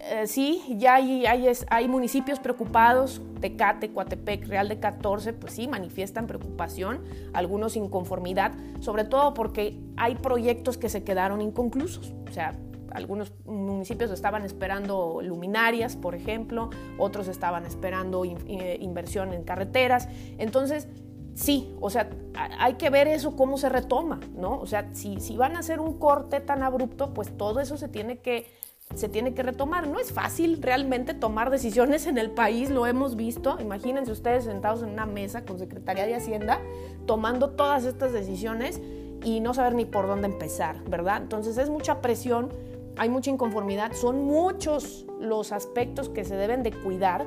eh, 0.00 0.26
sí, 0.26 0.62
ya 0.78 0.94
hay, 0.94 1.24
hay, 1.26 1.88
municipios 1.88 2.38
preocupados, 2.38 3.20
Tecate, 3.40 3.90
Coatepec, 3.90 4.46
Real 4.46 4.68
de 4.68 4.78
14, 4.78 5.32
pues 5.32 5.54
sí, 5.54 5.66
manifiestan 5.66 6.26
preocupación, 6.26 7.02
algunos 7.32 7.76
inconformidad, 7.76 8.52
sobre 8.80 9.04
todo 9.04 9.34
porque 9.34 9.78
hay 9.96 10.14
proyectos 10.14 10.78
que 10.78 10.88
se 10.88 11.02
quedaron 11.02 11.40
inconclusos. 11.40 12.12
O 12.28 12.32
sea, 12.32 12.54
algunos 12.92 13.32
municipios 13.44 14.10
estaban 14.10 14.44
esperando 14.44 15.20
luminarias, 15.22 15.96
por 15.96 16.14
ejemplo, 16.14 16.70
otros 16.96 17.28
estaban 17.28 17.66
esperando 17.66 18.24
eh, 18.24 18.78
inversión 18.80 19.32
en 19.32 19.42
carreteras. 19.42 20.08
Entonces, 20.38 20.88
sí, 21.38 21.72
o 21.80 21.88
sea, 21.88 22.10
hay 22.58 22.74
que 22.74 22.90
ver 22.90 23.06
eso 23.06 23.36
cómo 23.36 23.58
se 23.58 23.68
retoma, 23.68 24.18
¿no? 24.36 24.58
O 24.58 24.66
sea, 24.66 24.88
si, 24.92 25.20
si 25.20 25.36
van 25.36 25.54
a 25.54 25.60
hacer 25.60 25.78
un 25.78 25.98
corte 25.98 26.40
tan 26.40 26.64
abrupto, 26.64 27.14
pues 27.14 27.36
todo 27.36 27.60
eso 27.60 27.76
se 27.76 27.88
tiene 27.88 28.18
que 28.18 28.46
se 28.94 29.08
tiene 29.08 29.34
que 29.34 29.42
retomar. 29.42 29.86
No 29.86 30.00
es 30.00 30.12
fácil 30.12 30.62
realmente 30.62 31.12
tomar 31.12 31.50
decisiones 31.50 32.06
en 32.06 32.16
el 32.16 32.30
país, 32.30 32.70
lo 32.70 32.86
hemos 32.86 33.16
visto. 33.16 33.58
Imagínense 33.60 34.10
ustedes 34.10 34.44
sentados 34.44 34.82
en 34.82 34.88
una 34.88 35.04
mesa 35.04 35.44
con 35.44 35.58
Secretaría 35.58 36.06
de 36.06 36.14
Hacienda 36.14 36.58
tomando 37.06 37.50
todas 37.50 37.84
estas 37.84 38.14
decisiones 38.14 38.80
y 39.22 39.40
no 39.40 39.52
saber 39.52 39.74
ni 39.74 39.84
por 39.84 40.06
dónde 40.06 40.26
empezar, 40.26 40.82
¿verdad? 40.88 41.20
Entonces 41.20 41.58
es 41.58 41.68
mucha 41.68 42.00
presión, 42.00 42.48
hay 42.96 43.10
mucha 43.10 43.30
inconformidad, 43.30 43.92
son 43.92 44.24
muchos 44.24 45.04
los 45.20 45.52
aspectos 45.52 46.08
que 46.08 46.24
se 46.24 46.36
deben 46.36 46.62
de 46.62 46.72
cuidar 46.72 47.26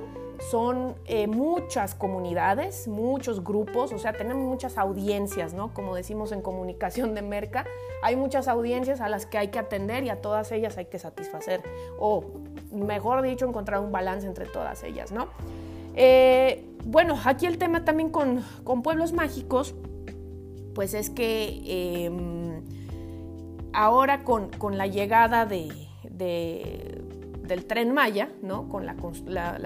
son 0.50 0.96
eh, 1.06 1.28
muchas 1.28 1.94
comunidades, 1.94 2.88
muchos 2.88 3.44
grupos, 3.44 3.94
o 3.94 4.00
sea, 4.00 4.14
tenemos 4.14 4.44
muchas 4.44 4.78
audiencias, 4.78 5.54
¿no? 5.54 5.74
Como 5.74 5.96
decimos 5.96 6.32
en 6.32 6.42
comunicación 6.42 7.14
de 7.14 7.22
merca, 7.22 7.66
hay 8.02 8.16
muchas 8.16 8.48
audiencias 8.48 9.02
a 9.02 9.10
las 9.10 9.26
que 9.26 9.38
hay 9.38 9.50
que 9.50 9.60
atender 9.60 10.04
y 10.04 10.10
a 10.10 10.22
todas 10.22 10.52
ellas 10.52 10.78
hay 10.78 10.86
que 10.86 11.00
satisfacer, 11.00 11.62
o 12.00 12.26
mejor 12.72 13.22
dicho, 13.22 13.48
encontrar 13.48 13.80
un 13.82 13.92
balance 13.92 14.26
entre 14.26 14.46
todas 14.46 14.84
ellas, 14.84 15.12
¿no? 15.12 15.28
Eh, 15.96 16.66
bueno, 16.86 17.20
aquí 17.24 17.46
el 17.46 17.58
tema 17.58 17.86
también 17.86 18.10
con, 18.10 18.44
pueblos 18.84 19.14
mágicos, 19.14 19.76
pues 20.74 20.94
es 20.94 21.10
que 21.10 22.06
em, 22.06 22.64
ahora 23.74 24.24
con, 24.24 24.50
la 24.78 24.88
llegada 24.88 25.46
de, 25.46 27.01
del 27.52 27.66
tren 27.66 27.94
Maya, 27.94 28.30
¿no? 28.42 28.70
Con 28.70 28.86
la, 28.86 28.96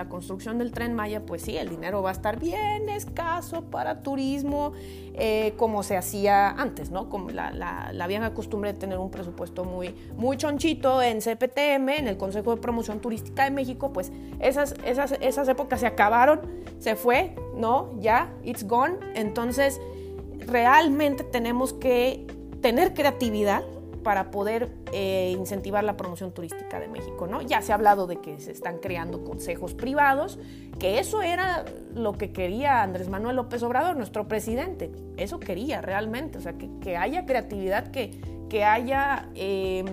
construcción 0.09 0.57
del 0.57 0.71
tren 0.71 0.95
Maya, 0.95 1.23
pues 1.23 1.43
sí, 1.43 1.55
el 1.55 1.69
dinero 1.69 2.01
va 2.01 2.09
a 2.09 2.13
estar 2.13 2.39
bien 2.39 2.89
escaso 2.89 3.65
para 3.65 4.01
turismo, 4.01 4.73
eh, 5.13 5.53
como 5.55 5.83
se 5.83 5.95
hacía 5.95 6.49
antes, 6.49 6.89
¿no? 6.89 7.11
Como 7.11 7.29
la, 7.29 8.05
vieja 8.07 8.33
costumbre 8.33 8.73
de 8.73 8.79
tener 8.79 8.97
un 8.97 9.11
presupuesto 9.11 9.65
muy, 9.65 9.93
muy 10.17 10.35
chonchito 10.35 10.99
en 11.03 11.21
CPTM, 11.21 11.89
en 11.89 12.07
el 12.07 12.17
Consejo 12.17 12.55
de 12.55 12.59
Promoción 12.59 13.01
Turística 13.01 13.43
de 13.43 13.51
México, 13.51 13.93
pues 13.93 14.11
esas, 14.39 14.73
esas, 14.83 15.11
esas 15.21 15.47
épocas 15.47 15.81
se 15.81 15.85
acabaron, 15.85 16.41
se 16.79 16.95
fue, 16.95 17.35
¿no? 17.55 17.91
Ya, 17.99 18.33
it's 18.43 18.67
gone. 18.67 18.95
Entonces, 19.13 19.79
realmente 20.39 21.23
tenemos 21.23 21.71
que 21.73 22.25
tener 22.61 22.95
creatividad 22.95 23.63
para 24.05 24.29
poder 24.29 24.71
eh, 24.93 25.33
incentivar 25.35 25.83
la 25.83 25.97
promoción 25.97 26.31
turística 26.31 26.79
de 26.79 26.87
México, 26.87 27.25
¿no? 27.25 27.41
Ya 27.41 27.63
se 27.63 27.71
ha 27.71 27.75
hablado 27.75 28.05
de 28.05 28.17
que 28.17 28.39
se 28.39 28.51
están 28.51 28.77
creando 28.77 29.23
consejos 29.23 29.73
privados, 29.73 30.37
que 30.77 30.99
eso 30.99 31.23
era 31.23 31.65
lo 31.95 32.13
que 32.13 32.31
quería 32.31 32.83
Andrés 32.83 33.09
Manuel 33.09 33.35
López 33.37 33.63
Obrador, 33.63 33.97
nuestro 33.97 34.27
presidente, 34.27 34.91
eso 35.17 35.39
quería 35.39 35.81
realmente, 35.81 36.37
o 36.37 36.41
sea, 36.41 36.53
que, 36.53 36.95
haya 36.95 37.25
creatividad, 37.25 37.87
que, 37.87 38.21
que 38.47 38.63
haya... 38.63 39.27
Em, 39.33 39.85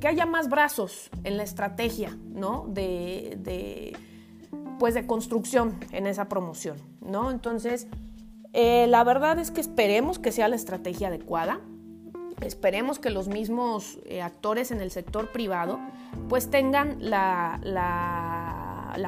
que 0.00 0.08
haya 0.08 0.24
más 0.24 0.48
brazos 0.48 1.10
en 1.24 1.36
la 1.36 1.42
estrategia, 1.42 2.16
¿no? 2.30 2.64
De, 2.68 3.94
pues 4.78 4.94
de 4.94 5.06
construcción 5.06 5.78
en 5.92 6.06
esa 6.06 6.26
promoción, 6.26 6.78
¿no? 7.02 7.30
Entonces, 7.30 7.86
eh, 8.54 8.86
la 8.86 9.04
verdad 9.04 9.38
es 9.38 9.50
que 9.50 9.60
esperemos 9.60 10.18
que 10.18 10.32
sea 10.32 10.48
la 10.48 10.56
estrategia 10.56 11.08
adecuada. 11.08 11.60
Esperemos 12.40 12.98
que 12.98 13.10
los 13.10 13.28
mismos 13.28 13.98
eh, 14.06 14.22
actores 14.22 14.70
en 14.70 14.80
el 14.80 14.90
sector 14.90 15.30
privado 15.30 15.78
pues 16.28 16.50
tengan 16.50 16.96
la, 17.00 17.58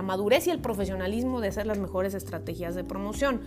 madurez 0.05 0.47
y 0.47 0.51
el 0.51 0.61
profesionalismo 0.61 1.41
de 1.41 1.49
hacer 1.49 1.67
las 1.67 1.79
mejores 1.79 2.15
estrategias 2.15 2.75
de 2.75 2.85
promoción, 2.85 3.41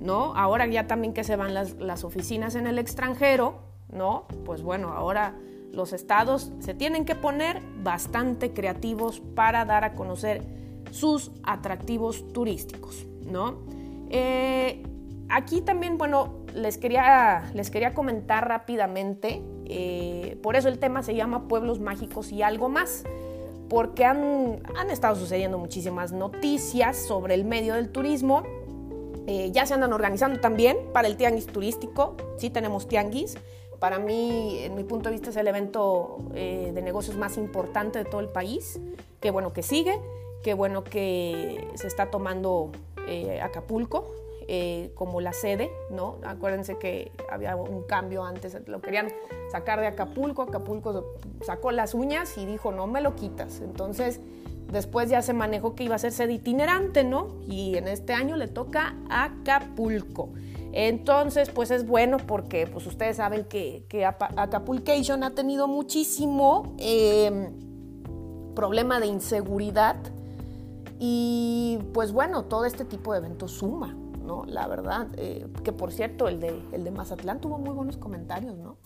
¿no? 0.00 0.34
Ahora 0.36 0.66
ya 0.66 0.86
también 0.86 1.14
que 1.14 1.24
se 1.24 1.36
van 1.36 1.54
las, 1.54 2.04
oficinas 2.04 2.56
en 2.56 2.66
el 2.66 2.78
extranjero, 2.78 3.60
¿no? 3.90 4.26
Pues 4.44 4.62
bueno, 4.62 4.88
ahora 4.88 5.34
los 5.72 5.94
estados 5.94 6.52
se 6.60 6.74
tienen 6.74 7.06
que 7.06 7.14
poner 7.14 7.62
bastante 7.82 8.52
creativos 8.52 9.20
para 9.34 9.64
dar 9.64 9.84
a 9.84 9.94
conocer 9.94 10.42
sus 10.90 11.30
atractivos 11.42 12.32
turísticos, 12.32 13.06
¿no? 13.24 13.60
Eh, 14.10 14.82
aquí 15.30 15.62
también, 15.62 15.96
bueno, 15.96 16.41
les 16.54 16.78
quería, 16.78 17.50
les 17.54 17.70
quería 17.70 17.94
comentar 17.94 18.48
rápidamente, 18.48 19.42
eh, 19.66 20.38
por 20.42 20.56
eso 20.56 20.68
el 20.68 20.78
tema 20.78 21.02
se 21.02 21.14
llama 21.14 21.48
Pueblos 21.48 21.80
Mágicos 21.80 22.32
y 22.32 22.42
algo 22.42 22.68
más, 22.68 23.04
porque 23.68 24.04
han, 24.04 24.62
han 24.76 24.90
estado 24.90 25.16
sucediendo 25.16 25.58
muchísimas 25.58 26.12
noticias 26.12 26.96
sobre 26.96 27.34
el 27.34 27.44
medio 27.44 27.74
del 27.74 27.88
turismo. 27.88 28.42
Eh, 29.26 29.50
ya 29.52 29.66
se 29.66 29.74
andan 29.74 29.92
organizando 29.92 30.40
también 30.40 30.76
para 30.92 31.08
el 31.08 31.16
tianguis 31.16 31.46
turístico, 31.46 32.16
sí 32.38 32.50
tenemos 32.50 32.88
tianguis. 32.88 33.38
Para 33.78 33.98
mí, 33.98 34.58
en 34.60 34.74
mi 34.74 34.84
punto 34.84 35.08
de 35.08 35.14
vista, 35.14 35.30
es 35.30 35.36
el 35.36 35.48
evento 35.48 36.18
eh, 36.34 36.70
de 36.74 36.82
negocios 36.82 37.16
más 37.16 37.36
importante 37.36 37.98
de 37.98 38.04
todo 38.04 38.20
el 38.20 38.28
país. 38.28 38.78
Qué 39.20 39.30
bueno 39.30 39.52
que 39.52 39.62
sigue, 39.62 39.98
qué 40.42 40.54
bueno 40.54 40.84
que 40.84 41.68
se 41.74 41.86
está 41.86 42.10
tomando 42.10 42.70
Acapulco, 43.42 44.21
eh, 44.54 44.92
como 44.94 45.22
la 45.22 45.32
sede, 45.32 45.72
¿no? 45.88 46.18
Acuérdense 46.26 46.76
que 46.76 47.10
había 47.30 47.56
un 47.56 47.84
cambio 47.84 48.22
antes, 48.22 48.54
lo 48.66 48.82
querían 48.82 49.08
sacar 49.50 49.80
de 49.80 49.86
Acapulco, 49.86 50.42
Acapulco 50.42 51.14
sacó 51.40 51.72
las 51.72 51.94
uñas 51.94 52.36
y 52.36 52.44
dijo, 52.44 52.70
no 52.70 52.86
me 52.86 53.00
lo 53.00 53.16
quitas. 53.16 53.62
Entonces, 53.62 54.20
después 54.70 55.08
ya 55.08 55.22
se 55.22 55.32
manejó 55.32 55.74
que 55.74 55.84
iba 55.84 55.94
a 55.94 55.98
ser 55.98 56.12
sede 56.12 56.34
itinerante, 56.34 57.02
¿no? 57.02 57.28
Y 57.48 57.78
en 57.78 57.88
este 57.88 58.12
año 58.12 58.36
le 58.36 58.46
toca 58.46 58.94
Acapulco. 59.08 60.34
Entonces, 60.72 61.48
pues 61.48 61.70
es 61.70 61.86
bueno 61.86 62.18
porque 62.18 62.66
pues 62.66 62.86
ustedes 62.86 63.16
saben 63.16 63.46
que, 63.46 63.86
que 63.88 64.04
Acapulcation 64.04 65.24
ha 65.24 65.30
tenido 65.30 65.66
muchísimo 65.66 66.74
em, 66.76 67.54
problema 68.54 69.00
de 69.00 69.06
inseguridad 69.06 69.96
y 70.98 71.78
pues 71.94 72.12
bueno, 72.12 72.44
todo 72.44 72.66
este 72.66 72.84
tipo 72.84 73.12
de 73.12 73.20
eventos 73.20 73.52
suma, 73.52 73.96
¿no? 74.24 74.44
La 74.46 74.66
verdad, 74.66 75.08
eh, 75.16 75.46
que 75.64 75.72
por 75.72 75.92
cierto, 75.92 76.28
el 76.28 76.40
de, 76.40 76.62
el 76.72 76.84
de 76.84 76.90
Mazatlán 76.90 77.40
tuvo 77.40 77.58
muy 77.58 77.74
buenos 77.74 77.96
comentarios, 77.96 78.56
¿no? 78.56 78.76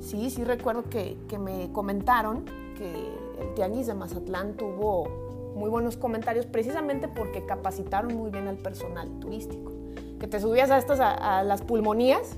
Sí, 0.00 0.30
sí 0.30 0.44
recuerdo 0.44 0.84
que, 0.84 1.16
me 1.38 1.70
comentaron 1.72 2.44
que 2.76 2.92
el 3.40 3.54
Tianguis 3.54 3.86
de 3.86 3.94
Mazatlán 3.94 4.56
tuvo 4.56 5.08
muy 5.54 5.68
buenos 5.70 5.96
comentarios 5.96 6.46
precisamente 6.46 7.08
porque 7.08 7.44
capacitaron 7.44 8.14
muy 8.14 8.30
bien 8.30 8.46
al 8.48 8.58
personal 8.58 9.08
turístico. 9.20 9.72
Que 10.20 10.26
te 10.26 10.40
subías 10.40 10.70
a 10.70 10.78
estas, 10.78 11.00
a, 11.00 11.42
las 11.42 11.62
pulmonías 11.62 12.36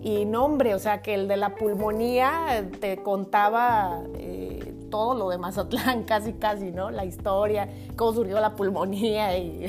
y 0.00 0.24
no, 0.24 0.44
hombre, 0.44 0.74
o 0.74 0.78
sea, 0.78 1.02
que 1.02 1.14
el 1.14 1.28
de 1.28 1.36
la 1.36 1.54
pulmonía 1.54 2.68
te 2.80 3.02
contaba... 3.02 4.02
Eh, 4.14 4.51
todo 4.92 5.14
lo 5.14 5.30
de 5.30 5.38
Mazatlán, 5.38 6.04
casi, 6.06 6.34
casi, 6.34 6.70
¿no? 6.70 6.90
La 6.90 7.06
historia, 7.06 7.68
cómo 7.96 8.12
surgió 8.12 8.38
la 8.40 8.54
pulmonía 8.54 9.36
y 9.38 9.66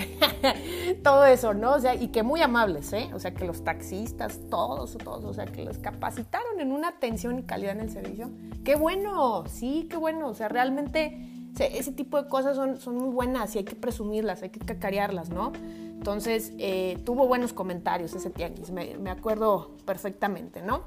todo 1.03 1.25
eso, 1.25 1.53
¿no? 1.53 1.75
O 1.75 1.79
sea, 1.79 1.95
y 1.95 2.09
que 2.09 2.21
muy 2.21 2.41
amables, 2.41 2.91
¿eh? 2.91 3.09
O 3.13 3.19
sea, 3.19 3.33
que 3.33 3.45
los 3.45 3.63
taxistas, 3.63 4.41
todos, 4.49 4.97
todos, 4.97 5.23
o 5.23 5.33
sea, 5.33 5.45
que 5.45 5.63
los 5.63 5.77
capacitaron 5.79 6.59
en 6.59 6.73
una 6.73 6.89
atención 6.89 7.39
y 7.39 7.43
calidad 7.43 7.71
en 7.71 7.79
el 7.79 7.89
servicio. 7.89 8.29
¡Qué 8.65 8.75
bueno! 8.75 9.45
Sí, 9.47 9.87
qué 9.89 9.95
bueno. 9.95 10.27
O 10.27 10.33
sea, 10.33 10.49
realmente 10.49 11.29
ese 11.57 11.93
tipo 11.93 12.21
de 12.21 12.27
cosas 12.27 12.57
son, 12.57 12.81
son 12.81 12.97
muy 12.97 13.09
buenas 13.09 13.55
y 13.55 13.59
hay 13.59 13.63
que 13.63 13.75
presumirlas, 13.75 14.43
hay 14.43 14.49
que 14.49 14.59
cacarearlas, 14.59 15.29
¿no? 15.29 15.53
Entonces, 15.55 16.51
eh, 16.57 16.97
tuvo 17.05 17.27
buenos 17.27 17.53
comentarios 17.53 18.13
ese 18.13 18.29
tianguis, 18.29 18.71
me, 18.71 19.09
acuerdo 19.09 19.71
perfectamente, 19.85 20.61
¿no? 20.61 20.81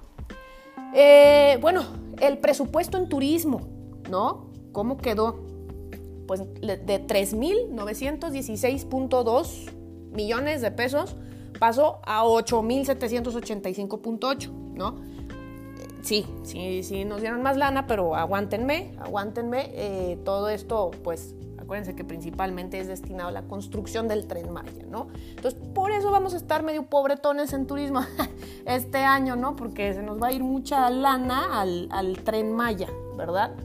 Eh, 0.94 1.58
bueno, 1.62 1.84
el 2.20 2.36
presupuesto 2.36 2.98
en 2.98 3.08
turismo. 3.08 3.75
¿No? 4.08 4.50
¿Cómo 4.72 4.98
quedó? 4.98 5.38
Pues 6.26 6.42
de 6.60 7.06
3.916.2 7.06 9.70
millones 10.12 10.60
de 10.60 10.72
pesos 10.72 11.16
pasó 11.58 12.00
a 12.04 12.24
8.785.8, 12.24 14.50
¿no? 14.74 14.94
Sí, 16.02 16.26
sí, 16.44 16.82
sí, 16.84 17.04
nos 17.04 17.20
dieron 17.20 17.42
más 17.42 17.56
lana, 17.56 17.88
pero 17.88 18.14
aguántenme, 18.14 18.94
aguántenme. 19.00 19.70
Eh, 19.72 20.16
todo 20.24 20.48
esto, 20.48 20.92
pues, 21.02 21.34
acuérdense 21.58 21.96
que 21.96 22.04
principalmente 22.04 22.78
es 22.78 22.86
destinado 22.86 23.30
a 23.30 23.32
la 23.32 23.42
construcción 23.42 24.06
del 24.06 24.28
tren 24.28 24.52
Maya, 24.52 24.86
¿no? 24.88 25.08
Entonces, 25.30 25.58
por 25.74 25.90
eso 25.90 26.12
vamos 26.12 26.34
a 26.34 26.36
estar 26.36 26.62
medio 26.62 26.84
pobretones 26.84 27.52
en 27.52 27.66
turismo 27.66 28.02
este 28.66 28.98
año, 28.98 29.34
¿no? 29.34 29.56
Porque 29.56 29.94
se 29.94 30.02
nos 30.02 30.22
va 30.22 30.28
a 30.28 30.32
ir 30.32 30.44
mucha 30.44 30.88
lana 30.90 31.60
al, 31.60 31.88
al 31.90 32.22
tren 32.22 32.52
Maya, 32.52 32.88
¿verdad? 33.16 33.56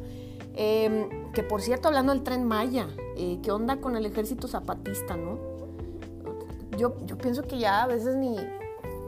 Em, 0.64 1.32
que 1.32 1.42
por 1.42 1.60
cierto, 1.60 1.88
hablando 1.88 2.14
del 2.14 2.22
tren 2.22 2.44
Maya, 2.44 2.88
eh, 3.18 3.40
¿qué 3.42 3.52
onda 3.52 3.78
con 3.78 3.96
el 3.96 4.06
ejército 4.06 4.48
zapatista, 4.48 5.18
no? 5.18 5.40
Yo, 6.78 6.94
yo 7.08 7.18
pienso 7.18 7.42
que 7.42 7.58
ya 7.58 7.82
a 7.82 7.88
veces 7.88 8.16
ni, 8.16 8.38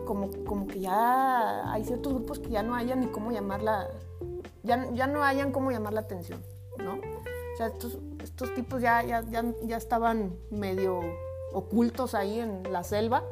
como, 0.04 0.32
como 0.46 0.66
que 0.66 0.80
ya 0.80 1.72
hay 1.72 1.86
ciertos 1.86 2.12
grupos 2.12 2.40
que 2.40 2.50
ya 2.50 2.64
no 2.64 2.74
hayan 2.74 3.02
ni 3.02 3.06
cómo 3.06 3.32
llamarla, 3.32 3.88
ya, 4.64 4.90
ya 4.94 5.06
no 5.06 5.24
hayan 5.24 5.52
cómo 5.52 5.70
llamar 5.70 5.94
la 5.94 6.00
atención, 6.00 6.42
¿no? 6.80 6.94
O 6.94 7.58
sea, 7.58 7.68
estos, 7.68 8.00
estos 8.24 8.52
tipos 8.56 8.82
ya, 8.82 9.04
ya, 9.04 9.22
ya, 9.30 9.46
ya 9.62 9.78
estaban 9.78 10.36
medio 10.50 11.02
ocultos 11.52 12.16
ahí 12.16 12.40
en 12.40 12.64
la 12.74 12.84
selva 12.84 13.26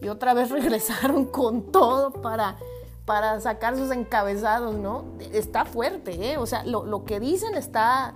y 0.00 0.06
otra 0.06 0.32
vez 0.32 0.50
regresaron 0.52 1.24
con 1.24 1.72
todo 1.72 2.12
para 2.12 2.56
para 3.04 3.40
sacar 3.40 3.76
sus 3.76 3.90
encabezados, 3.90 4.74
¿no? 4.76 5.04
Está 5.32 5.64
fuerte, 5.64 6.32
¿eh? 6.32 6.38
O 6.38 6.46
sea, 6.46 6.64
lo, 6.64 7.04
que 7.04 7.20
dicen 7.20 7.54
está, 7.54 8.14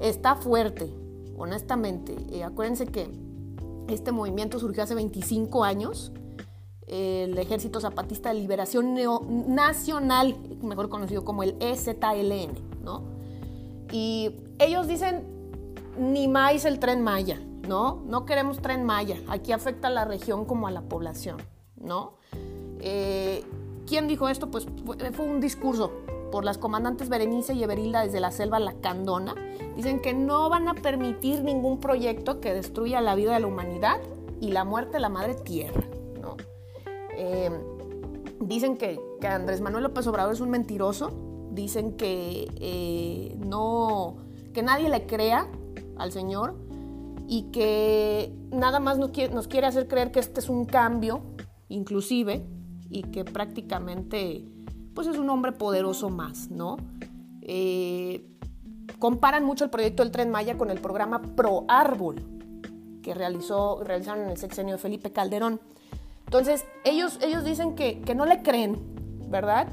está 0.00 0.36
fuerte, 0.36 0.92
honestamente. 1.36 2.16
Eh, 2.30 2.42
acuérdense 2.42 2.86
que 2.86 3.10
este 3.88 4.12
movimiento 4.12 4.58
surgió 4.58 4.82
hace 4.82 4.94
25 4.94 5.64
años. 5.64 6.12
el 6.86 7.38
Ejército 7.38 7.80
Zapatista 7.80 8.30
de 8.30 8.40
Liberación 8.40 8.96
Nacional, 9.46 10.36
mejor 10.62 10.88
conocido 10.88 11.24
como 11.24 11.42
el 11.44 11.56
EZLN, 11.60 12.82
¿no? 12.82 13.04
Y 13.92 14.36
ellos 14.58 14.88
dicen, 14.88 15.24
ni 15.98 16.28
más 16.28 16.64
el 16.64 16.78
tren 16.80 17.02
Maya, 17.02 17.40
¿no? 17.68 18.02
No 18.06 18.24
queremos 18.24 18.60
tren 18.60 18.84
Maya. 18.84 19.20
Aquí 19.28 19.52
afecta 19.52 19.88
a 19.88 19.90
la 19.90 20.04
región 20.04 20.44
como 20.46 20.66
a 20.66 20.70
la 20.70 20.82
población, 20.82 21.36
¿no? 21.76 22.14
Eh, 22.80 23.44
¿Quién 23.90 24.06
dijo 24.06 24.28
esto? 24.28 24.52
Pues 24.52 24.68
fue 25.14 25.26
un 25.26 25.40
discurso, 25.40 25.90
por 26.30 26.44
las 26.44 26.58
comandantes 26.58 27.08
Berenice 27.08 27.54
y 27.54 27.64
Everilda 27.64 28.04
desde 28.04 28.20
la 28.20 28.30
selva 28.30 28.60
Lacandona, 28.60 29.34
dicen 29.74 30.00
que 30.00 30.14
no 30.14 30.48
van 30.48 30.68
a 30.68 30.74
permitir 30.74 31.42
ningún 31.42 31.80
proyecto 31.80 32.40
que 32.40 32.54
destruya 32.54 33.00
la 33.00 33.16
vida 33.16 33.34
de 33.34 33.40
la 33.40 33.48
humanidad 33.48 34.00
y 34.40 34.52
la 34.52 34.62
muerte 34.62 34.92
de 34.92 35.00
la 35.00 35.08
madre 35.08 35.34
tierra. 35.34 35.82
Eh, 37.16 37.50
dicen 38.38 38.76
que, 38.76 39.00
Andrés 39.26 39.60
Manuel 39.60 39.82
López 39.82 40.06
Obrador 40.06 40.34
es 40.34 40.40
un 40.40 40.50
mentiroso, 40.50 41.10
dicen 41.50 41.96
que 41.96 42.48
eh, 42.60 43.36
no, 43.44 44.18
que 44.54 44.62
nadie 44.62 44.88
le 44.88 45.04
crea 45.06 45.48
al 45.96 46.12
señor 46.12 46.54
y 47.26 47.50
que 47.50 48.32
nada 48.52 48.78
más 48.78 48.98
nos 48.98 49.48
quiere 49.48 49.66
hacer 49.66 49.88
creer 49.88 50.12
que 50.12 50.20
este 50.20 50.38
es 50.38 50.48
un 50.48 50.64
cambio, 50.64 51.22
inclusive, 51.68 52.46
y 52.90 53.04
que 53.04 53.24
prácticamente 53.24 54.44
pues 54.94 55.06
es 55.06 55.16
un 55.16 55.30
hombre 55.30 55.52
poderoso 55.52 56.10
más, 56.10 56.50
¿no? 56.50 56.76
Eh, 57.40 58.26
comparan 58.98 59.44
mucho 59.44 59.64
el 59.64 59.70
proyecto 59.70 60.02
del 60.02 60.12
Tren 60.12 60.30
Maya 60.30 60.58
con 60.58 60.70
el 60.70 60.80
programa 60.80 61.22
Pro 61.22 61.64
Árbol 61.68 62.40
que 63.02 63.14
realizó, 63.14 63.82
realizaron 63.82 64.24
en 64.24 64.30
el 64.30 64.36
sexenio 64.36 64.74
de 64.74 64.78
Felipe 64.78 65.12
Calderón. 65.12 65.60
Entonces, 66.26 66.64
ellos, 66.84 67.18
ellos 67.22 67.44
dicen 67.44 67.74
que, 67.74 68.00
que 68.02 68.14
no 68.14 68.26
le 68.26 68.42
creen, 68.42 68.78
¿verdad? 69.28 69.68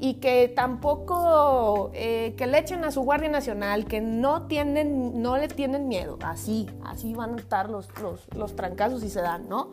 Y 0.00 0.14
que 0.14 0.48
tampoco, 0.48 1.90
eh, 1.94 2.34
que 2.36 2.46
le 2.46 2.58
echen 2.58 2.84
a 2.84 2.90
su 2.90 3.02
Guardia 3.02 3.30
Nacional, 3.30 3.86
que 3.86 4.00
no, 4.00 4.46
tienen, 4.46 5.22
no 5.22 5.36
le 5.36 5.48
tienen 5.48 5.88
miedo. 5.88 6.18
Así, 6.22 6.68
así 6.84 7.14
van 7.14 7.34
a 7.34 7.36
estar 7.36 7.70
los, 7.70 7.88
los, 8.00 8.26
los 8.34 8.56
trancazos 8.56 9.00
si 9.00 9.08
se 9.08 9.22
dan, 9.22 9.48
¿no? 9.48 9.70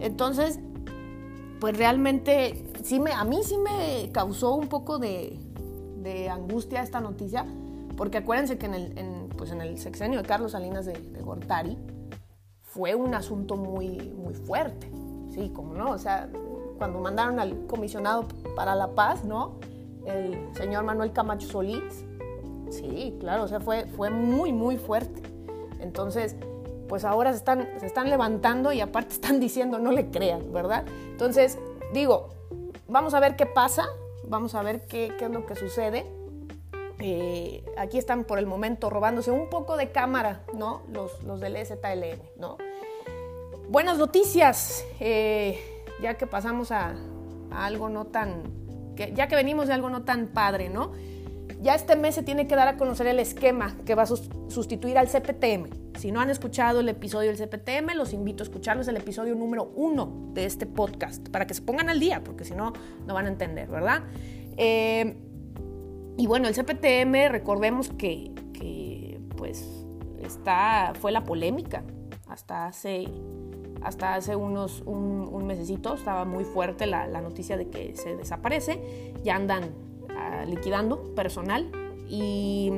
Entonces, 0.00 0.58
pues 1.60 1.76
realmente 1.76 2.64
sí 2.82 3.00
me, 3.00 3.12
a 3.12 3.24
mí 3.24 3.40
sí 3.42 3.56
me 3.58 4.10
causó 4.12 4.54
un 4.54 4.68
poco 4.68 4.98
de, 4.98 5.38
de 6.02 6.28
angustia 6.28 6.82
esta 6.82 7.00
noticia, 7.00 7.44
porque 7.96 8.18
acuérdense 8.18 8.58
que 8.58 8.66
en 8.66 8.74
el, 8.74 8.98
en, 8.98 9.28
pues 9.36 9.50
en 9.50 9.60
el 9.60 9.78
sexenio 9.78 10.22
de 10.22 10.26
Carlos 10.26 10.52
Salinas 10.52 10.86
de, 10.86 10.92
de, 10.92 11.20
Gortari 11.22 11.76
fue 12.62 12.94
un 12.94 13.14
asunto 13.14 13.56
muy, 13.56 13.98
muy 14.16 14.34
fuerte, 14.34 14.90
sí, 15.30 15.50
como 15.54 15.74
no, 15.74 15.90
o 15.90 15.98
sea, 15.98 16.28
cuando 16.78 17.00
mandaron 17.00 17.40
al 17.40 17.66
comisionado 17.66 18.26
para 18.54 18.74
la 18.74 18.94
paz, 18.94 19.24
¿no? 19.24 19.58
El 20.06 20.48
señor 20.54 20.84
Manuel 20.84 21.12
Camacho 21.12 21.48
Solís, 21.48 22.04
sí, 22.70 23.16
claro, 23.18 23.44
o 23.44 23.48
sea, 23.48 23.60
fue, 23.60 23.86
fue 23.86 24.10
muy, 24.10 24.52
muy 24.52 24.76
fuerte. 24.76 25.22
Entonces, 25.80 26.36
pues 26.88 27.04
ahora 27.04 27.32
se 27.32 27.38
están, 27.38 27.68
se 27.78 27.86
están 27.86 28.10
levantando 28.10 28.72
y 28.72 28.80
aparte 28.80 29.14
están 29.14 29.40
diciendo 29.40 29.78
no 29.78 29.92
le 29.92 30.10
crean, 30.10 30.52
¿verdad? 30.52 30.84
Entonces, 31.10 31.58
digo, 31.92 32.30
vamos 32.88 33.14
a 33.14 33.20
ver 33.20 33.36
qué 33.36 33.46
pasa, 33.46 33.86
vamos 34.24 34.54
a 34.54 34.62
ver 34.62 34.86
qué, 34.86 35.14
es 35.18 35.30
lo 35.30 35.46
que 35.46 35.54
sucede. 35.54 36.06
Eh, 37.00 37.64
aquí 37.76 37.96
están 37.96 38.24
por 38.24 38.40
el 38.40 38.46
momento 38.46 38.90
robándose 38.90 39.30
un 39.30 39.48
poco 39.48 39.76
de 39.76 39.92
cámara, 39.92 40.42
¿no? 40.54 40.82
Los, 40.92 41.22
los 41.22 41.40
del 41.40 41.56
STLN, 41.64 42.20
¿no? 42.36 42.58
Buenas 43.68 43.98
noticias, 43.98 44.84
eh, 44.98 45.60
ya 46.00 46.14
que 46.14 46.26
pasamos 46.26 46.72
a, 46.72 46.96
algo 47.50 47.88
no 47.88 48.06
tan, 48.06 48.42
ya 48.96 49.28
que 49.28 49.36
venimos 49.36 49.68
de 49.68 49.74
algo 49.74 49.90
no 49.90 50.02
tan 50.02 50.28
padre, 50.28 50.68
¿no? 50.68 50.92
Ya 51.60 51.74
este 51.74 51.96
mes 51.96 52.14
se 52.14 52.22
tiene 52.22 52.46
que 52.46 52.54
dar 52.54 52.68
a 52.68 52.76
conocer 52.76 53.08
el 53.08 53.18
esquema 53.18 53.76
que 53.84 53.96
va 53.96 54.04
a 54.04 54.06
sustituir 54.06 54.96
al 54.96 55.08
CPTM. 55.08 55.96
Si 55.98 56.12
no 56.12 56.20
han 56.20 56.30
escuchado 56.30 56.80
el 56.80 56.88
episodio 56.88 57.32
del 57.32 57.36
CPTM, 57.36 57.96
los 57.96 58.12
invito 58.12 58.42
a 58.42 58.44
escucharlos, 58.44 58.86
el 58.86 58.96
episodio 58.96 59.34
número 59.34 59.72
uno 59.74 60.30
de 60.34 60.44
este 60.44 60.66
podcast, 60.66 61.28
para 61.30 61.48
que 61.48 61.54
se 61.54 61.62
pongan 61.62 61.88
al 61.88 61.98
día, 61.98 62.22
porque 62.22 62.44
si 62.44 62.54
no, 62.54 62.72
no 63.06 63.14
van 63.14 63.26
a 63.26 63.28
entender, 63.28 63.68
¿verdad? 63.68 64.04
Eh, 64.56 65.16
y 66.16 66.26
bueno, 66.28 66.46
el 66.46 66.54
CPTM, 66.54 67.28
recordemos 67.28 67.90
que, 67.90 68.32
que, 68.52 69.20
pues 69.36 69.68
está, 70.22 70.92
fue 71.00 71.10
la 71.10 71.24
polémica 71.24 71.82
hasta 72.28 72.66
hace, 72.66 73.08
hasta 73.82 74.14
hace 74.14 74.36
unos 74.36 74.82
un, 74.82 75.44
mesecito, 75.44 75.94
estaba 75.94 76.24
muy 76.24 76.44
fuerte 76.44 76.86
la, 76.86 77.06
la, 77.06 77.20
noticia 77.20 77.56
de 77.56 77.68
que 77.68 77.96
se 77.96 78.16
desaparece, 78.16 79.14
ya 79.24 79.34
andan 79.34 79.87
liquidando 80.46 81.14
personal 81.14 81.70
y 82.08 82.72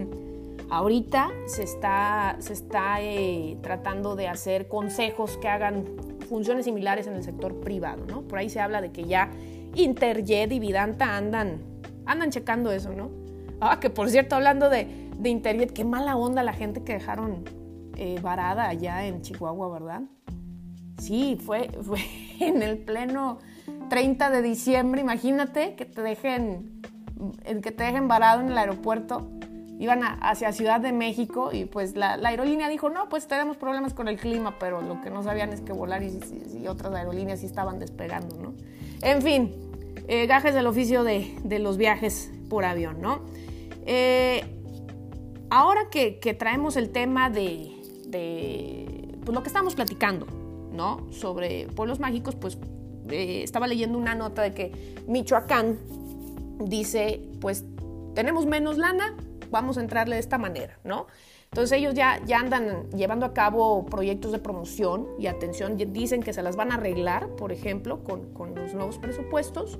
Ahorita 0.70 1.32
se 1.46 1.64
está, 1.64 2.36
se 2.38 2.52
está 2.52 3.02
eh, 3.02 3.58
tratando 3.60 4.14
de 4.14 4.28
hacer 4.28 4.68
consejos 4.68 5.36
que 5.38 5.48
hagan 5.48 5.84
funciones 6.28 6.64
similares 6.64 7.08
en 7.08 7.14
el 7.14 7.24
sector 7.24 7.58
privado, 7.58 8.06
¿no? 8.06 8.22
Por 8.22 8.38
ahí 8.38 8.48
se 8.48 8.60
habla 8.60 8.80
de 8.80 8.92
que 8.92 9.04
ya 9.04 9.30
Interjet 9.74 10.52
y 10.52 10.60
Vidanta 10.60 11.16
andan, 11.16 11.58
andan 12.06 12.30
checando 12.30 12.70
eso, 12.70 12.92
¿no? 12.92 13.10
Ah, 13.60 13.80
que 13.80 13.90
por 13.90 14.10
cierto, 14.10 14.36
hablando 14.36 14.70
de, 14.70 15.10
de 15.18 15.28
Interjet, 15.28 15.72
qué 15.72 15.84
mala 15.84 16.16
onda 16.16 16.44
la 16.44 16.52
gente 16.52 16.84
que 16.84 16.92
dejaron 16.92 17.44
eh, 17.96 18.20
varada 18.22 18.68
allá 18.68 19.04
en 19.06 19.22
Chihuahua, 19.22 19.70
¿verdad? 19.70 20.02
Sí, 20.98 21.36
fue, 21.44 21.68
fue 21.82 21.98
en 22.38 22.62
el 22.62 22.78
pleno 22.78 23.38
30 23.88 24.30
de 24.30 24.40
diciembre, 24.40 25.00
imagínate 25.00 25.74
que 25.74 25.84
te 25.84 26.00
dejen, 26.00 26.79
que 27.44 27.70
te 27.72 27.84
dejen 27.84 28.08
varado 28.08 28.40
en 28.40 28.50
el 28.50 28.58
aeropuerto 28.58 29.28
iban 29.80 30.02
hacia 30.20 30.52
Ciudad 30.52 30.78
de 30.78 30.92
México 30.92 31.50
y 31.54 31.64
pues 31.64 31.96
la, 31.96 32.12
aerolínea 32.22 32.68
dijo, 32.68 32.90
no, 32.90 33.08
pues 33.08 33.26
tenemos 33.26 33.56
problemas 33.56 33.94
con 33.94 34.08
el 34.08 34.18
clima, 34.18 34.58
pero 34.60 34.82
lo 34.82 35.00
que 35.00 35.08
no 35.08 35.22
sabían 35.22 35.54
es 35.54 35.62
que 35.62 35.72
volar 35.72 36.02
y, 36.02 36.68
otras 36.68 36.92
aerolíneas 36.92 37.40
sí 37.40 37.46
estaban 37.46 37.78
despegando, 37.78 38.36
¿no? 38.36 38.52
En 39.00 39.22
fin, 39.22 39.54
eh, 40.06 40.26
gajes 40.26 40.54
del 40.54 40.66
oficio 40.66 41.02
de, 41.02 41.34
de, 41.44 41.58
los 41.60 41.78
viajes 41.78 42.30
por 42.50 42.66
avión, 42.66 43.00
¿no? 43.00 43.22
Eh, 43.86 44.44
ahora 45.48 45.88
que, 45.90 46.12
traemos 46.38 46.76
el 46.76 46.90
tema 46.90 47.30
de, 47.30 47.72
de, 48.06 49.18
pues 49.24 49.34
lo 49.34 49.42
que 49.42 49.48
estamos 49.48 49.74
platicando, 49.74 50.26
¿no? 50.74 51.10
Sobre 51.10 51.68
pueblos 51.68 52.00
mágicos, 52.00 52.36
pues 52.36 52.58
eh, 53.08 53.40
estaba 53.42 53.66
leyendo 53.66 53.96
una 53.96 54.14
nota 54.14 54.42
de 54.42 54.52
que 54.52 54.72
Michoacán 55.08 55.78
dice, 56.66 57.22
pues 57.40 57.64
tenemos 58.14 58.46
menos 58.46 58.78
lana, 58.78 59.16
vamos 59.50 59.78
a 59.78 59.80
entrarle 59.80 60.16
de 60.16 60.20
esta 60.20 60.38
manera, 60.38 60.78
¿no? 60.84 61.06
Entonces 61.44 61.78
ellos 61.78 61.94
ya, 61.94 62.20
ya 62.26 62.38
andan 62.38 62.88
llevando 62.90 63.26
a 63.26 63.34
cabo 63.34 63.84
proyectos 63.86 64.30
de 64.30 64.38
promoción 64.38 65.08
y 65.18 65.26
atención, 65.26 65.76
dicen 65.76 66.22
que 66.22 66.32
se 66.32 66.42
las 66.42 66.54
van 66.54 66.70
a 66.70 66.76
arreglar, 66.76 67.28
por 67.30 67.50
ejemplo, 67.50 68.04
con, 68.04 68.32
con 68.32 68.54
los 68.54 68.72
nuevos 68.72 68.98
presupuestos. 68.98 69.78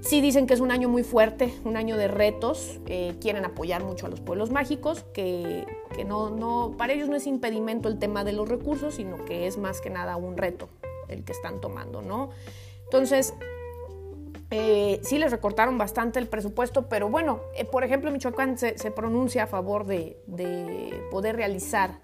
Sí 0.00 0.20
dicen 0.22 0.46
que 0.46 0.54
es 0.54 0.60
un 0.60 0.70
año 0.70 0.88
muy 0.88 1.02
fuerte, 1.02 1.52
un 1.64 1.76
año 1.76 1.96
de 1.96 2.08
retos, 2.08 2.80
eh, 2.86 3.16
quieren 3.20 3.44
apoyar 3.44 3.84
mucho 3.84 4.06
a 4.06 4.08
los 4.08 4.20
pueblos 4.20 4.50
mágicos, 4.50 5.04
que, 5.12 5.66
que 5.94 6.04
no, 6.04 6.30
no, 6.30 6.74
para 6.78 6.94
ellos 6.94 7.08
no 7.08 7.16
es 7.16 7.26
impedimento 7.26 7.88
el 7.88 7.98
tema 7.98 8.24
de 8.24 8.32
los 8.32 8.48
recursos, 8.48 8.94
sino 8.94 9.22
que 9.26 9.46
es 9.46 9.58
más 9.58 9.82
que 9.82 9.90
nada 9.90 10.16
un 10.16 10.38
reto 10.38 10.68
el 11.08 11.24
que 11.24 11.32
están 11.32 11.60
tomando, 11.60 12.00
¿no? 12.00 12.30
Entonces, 12.84 13.34
eh, 14.50 15.00
sí 15.02 15.18
les 15.18 15.30
recortaron 15.30 15.76
bastante 15.76 16.18
el 16.18 16.26
presupuesto, 16.26 16.88
pero 16.88 17.10
bueno, 17.10 17.40
eh, 17.54 17.64
por 17.64 17.84
ejemplo, 17.84 18.10
Michoacán 18.10 18.56
se, 18.56 18.72
pronuncia 18.90 19.44
a 19.44 19.46
favor 19.46 19.84
de, 19.84 20.16
de 20.26 21.02
poder 21.10 21.36
realizar 21.36 21.98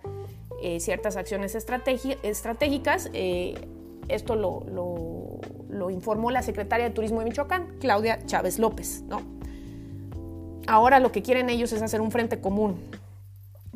eh, 0.61 0.78
ciertas 0.80 1.16
acciones 1.16 1.54
estratégicas. 1.54 3.11
Esto 4.09 4.37
lo, 4.37 4.64
lo, 4.70 5.40
lo, 5.70 5.88
informó 5.88 6.30
la 6.30 6.42
secretaria 6.42 6.87
de 6.87 6.94
Turismo 6.94 7.20
de 7.20 7.24
Michoacán, 7.24 7.78
Claudia 7.80 8.18
Chávez 8.26 8.59
López. 8.59 9.02
¿no? 9.09 9.22
Ahora 10.66 11.00
lo 11.00 11.11
que 11.11 11.22
quieren 11.22 11.48
ellos 11.48 11.72
es 11.72 11.80
hacer 11.80 12.02
un 12.02 12.11
frente 12.11 12.40
común 12.40 12.76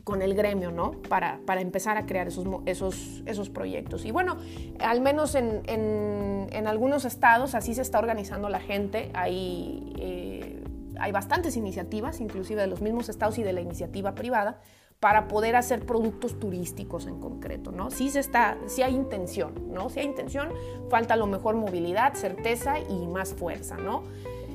con 0.08 0.22
el 0.22 0.34
gremio, 0.34 0.70
¿no? 0.70 0.92
Para, 1.10 1.38
para 1.44 1.60
empezar 1.60 1.98
a 1.98 2.06
crear 2.06 2.28
esos, 2.28 2.46
esos, 2.64 3.22
esos 3.26 3.50
proyectos. 3.50 4.06
Y 4.06 4.10
bueno, 4.10 4.38
al 4.80 5.02
menos 5.02 5.34
en, 5.34 5.60
en, 5.66 6.46
en, 6.50 6.66
algunos 6.66 7.04
estados 7.04 7.54
así 7.54 7.74
se 7.74 7.82
está 7.82 7.98
organizando 7.98 8.48
la 8.48 8.58
gente. 8.58 9.10
Hay, 9.12 9.92
eh, 9.98 10.64
hay 10.98 11.12
bastantes 11.12 11.58
iniciativas, 11.58 12.22
inclusive 12.22 12.62
de 12.62 12.68
los 12.68 12.80
mismos 12.80 13.10
estados 13.10 13.36
y 13.36 13.42
de 13.42 13.52
la 13.52 13.60
iniciativa 13.60 14.14
privada, 14.14 14.62
para 14.98 15.28
poder 15.28 15.56
hacer 15.56 15.84
productos 15.84 16.40
turísticos 16.40 17.06
en 17.06 17.20
concreto, 17.20 17.70
¿no? 17.70 17.90
Sí 17.90 18.08
se 18.08 18.20
está, 18.20 18.56
sí 18.64 18.80
hay 18.80 18.94
intención, 18.94 19.52
¿no? 19.70 19.90
Sí 19.90 20.00
hay 20.00 20.06
intención, 20.06 20.48
falta 20.88 21.12
a 21.12 21.16
lo 21.18 21.26
mejor 21.26 21.54
movilidad, 21.54 22.14
certeza 22.14 22.80
y 22.80 23.06
más 23.06 23.34
fuerza, 23.34 23.76
¿no? 23.76 24.04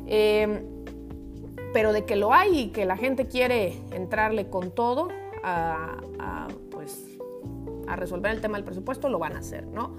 Eh, 0.08 0.64
pero 1.74 1.94
de 1.94 2.06
que 2.06 2.16
lo 2.16 2.34
hay 2.34 2.60
y 2.60 2.68
que 2.70 2.86
la 2.86 2.98
gente 2.98 3.28
quiere 3.28 3.80
entrarle 3.92 4.50
con 4.50 4.72
todo, 4.72 5.10
a, 5.44 5.98
a, 6.20 6.48
pues, 6.72 7.06
a 7.88 7.96
resolver 7.96 8.32
el 8.32 8.42
tema 8.42 8.58
del 8.58 8.66
presupuesto, 8.66 9.10
lo 9.10 9.20
van 9.20 9.34
a 9.34 9.40
hacer, 9.40 9.68
¿no? 9.68 9.98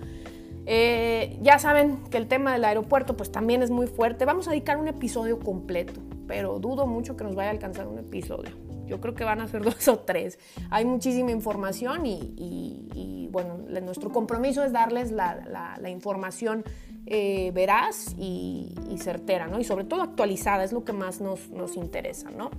Eh, 0.67 1.39
ya 1.43 1.59
saben 1.59 1.99
que 2.11 2.17
el 2.17 2.27
tema 2.27 2.53
del 2.55 2.65
aeropuerto 2.65 3.17
pues 3.17 3.31
también 3.31 3.63
es 3.63 3.71
muy 3.71 3.87
fuerte. 3.87 4.25
Vamos 4.25 4.49
a 4.49 4.51
dedicar 4.51 4.79
un 4.79 4.89
episodio 4.89 5.39
completo, 5.39 6.01
pero 6.27 6.59
dudo 6.59 6.87
mucho 6.87 7.17
que 7.17 7.25
nos 7.25 7.35
vaya 7.35 7.51
a 7.51 7.53
alcanzar 7.53 7.87
un 7.87 7.99
episodio. 7.99 8.51
Yo 8.87 9.01
creo 9.01 9.15
que 9.15 9.25
van 9.25 9.41
a 9.41 9.49
ser 9.49 9.63
dos 9.65 9.89
o 9.89 9.99
tres. 9.99 10.39
Hay 10.71 10.85
muchísima 10.85 11.31
información 11.31 12.07
y, 12.07 12.35
y, 12.37 12.89
y 12.95 13.29
bueno, 13.31 13.59
nuestro 13.83 14.11
compromiso 14.11 14.65
es 14.65 14.73
darles 14.73 15.11
la, 15.11 15.35
la, 15.47 15.77
la 15.79 15.91
información 15.91 16.65
eh, 17.07 17.51
veraz 17.55 18.15
y, 18.19 18.75
certera, 18.99 19.49
¿no? 19.49 19.61
Y 19.61 19.65
sobre 19.65 19.85
todo 19.85 20.01
actualizada, 20.01 20.65
es 20.65 20.73
lo 20.73 20.85
que 20.85 20.95
más 20.95 21.21
nos, 21.21 21.51
nos 21.51 21.77
interesa, 21.77 22.31
¿no? 22.31 22.51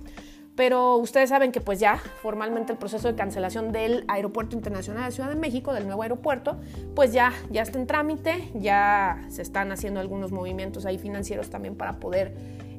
Pero 0.56 0.96
ustedes 0.96 1.28
saben 1.28 1.52
que 1.52 1.60
pues 1.60 1.78
ya 1.78 1.98
formalmente 2.22 2.72
el 2.72 2.78
proceso 2.78 3.08
de 3.08 3.14
cancelación 3.14 3.72
del 3.72 4.04
Aeropuerto 4.08 4.56
Internacional 4.56 5.04
de 5.04 5.12
Ciudad 5.12 5.28
de 5.28 5.36
México, 5.36 5.74
del 5.74 5.86
nuevo 5.86 6.02
aeropuerto, 6.02 6.58
pues 6.94 7.12
ya, 7.12 7.32
ya 7.50 7.62
está 7.62 7.78
en 7.78 7.86
trámite, 7.86 8.50
ya 8.54 9.22
se 9.28 9.42
están 9.42 9.70
haciendo 9.70 10.00
algunos 10.00 10.32
movimientos 10.32 10.86
ahí 10.86 10.96
financieros 10.96 11.50
también 11.50 11.76
para 11.76 12.00
poder 12.00 12.34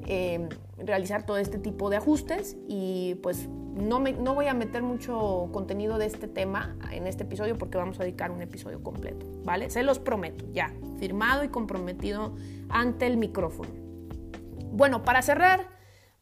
eh, 0.08 0.50
realizar 0.78 1.26
todo 1.26 1.38
este 1.38 1.60
tipo 1.60 1.90
de 1.90 1.98
ajustes 1.98 2.58
y 2.68 3.16
pues 3.22 3.48
no, 3.48 4.00
me, 4.00 4.13
no 4.13 4.34
voy 4.34 4.48
a 4.48 4.54
meter 4.54 4.82
mucho 4.82 5.50
contenido 5.52 5.98
de 5.98 6.08
este 6.08 6.28
tema 6.28 6.76
en 6.92 7.06
este 7.06 7.24
episodio 7.24 7.58
porque 7.58 7.78
vamos 7.78 8.00
a 8.00 8.04
dedicar 8.04 8.32
un 8.32 8.42
episodio 8.42 8.82
completo, 8.82 9.26
¿vale? 9.44 9.70
Se 9.70 9.84
los 9.84 10.00
prometo, 10.00 10.46
ya, 10.52 10.74
firmado 10.98 11.44
y 11.44 11.50
comprometido 11.50 12.36
ante 12.70 13.06
el 13.06 13.18
micrófono. 13.18 13.70
Bueno, 14.72 15.04
para 15.04 15.22
cerrar 15.22 15.77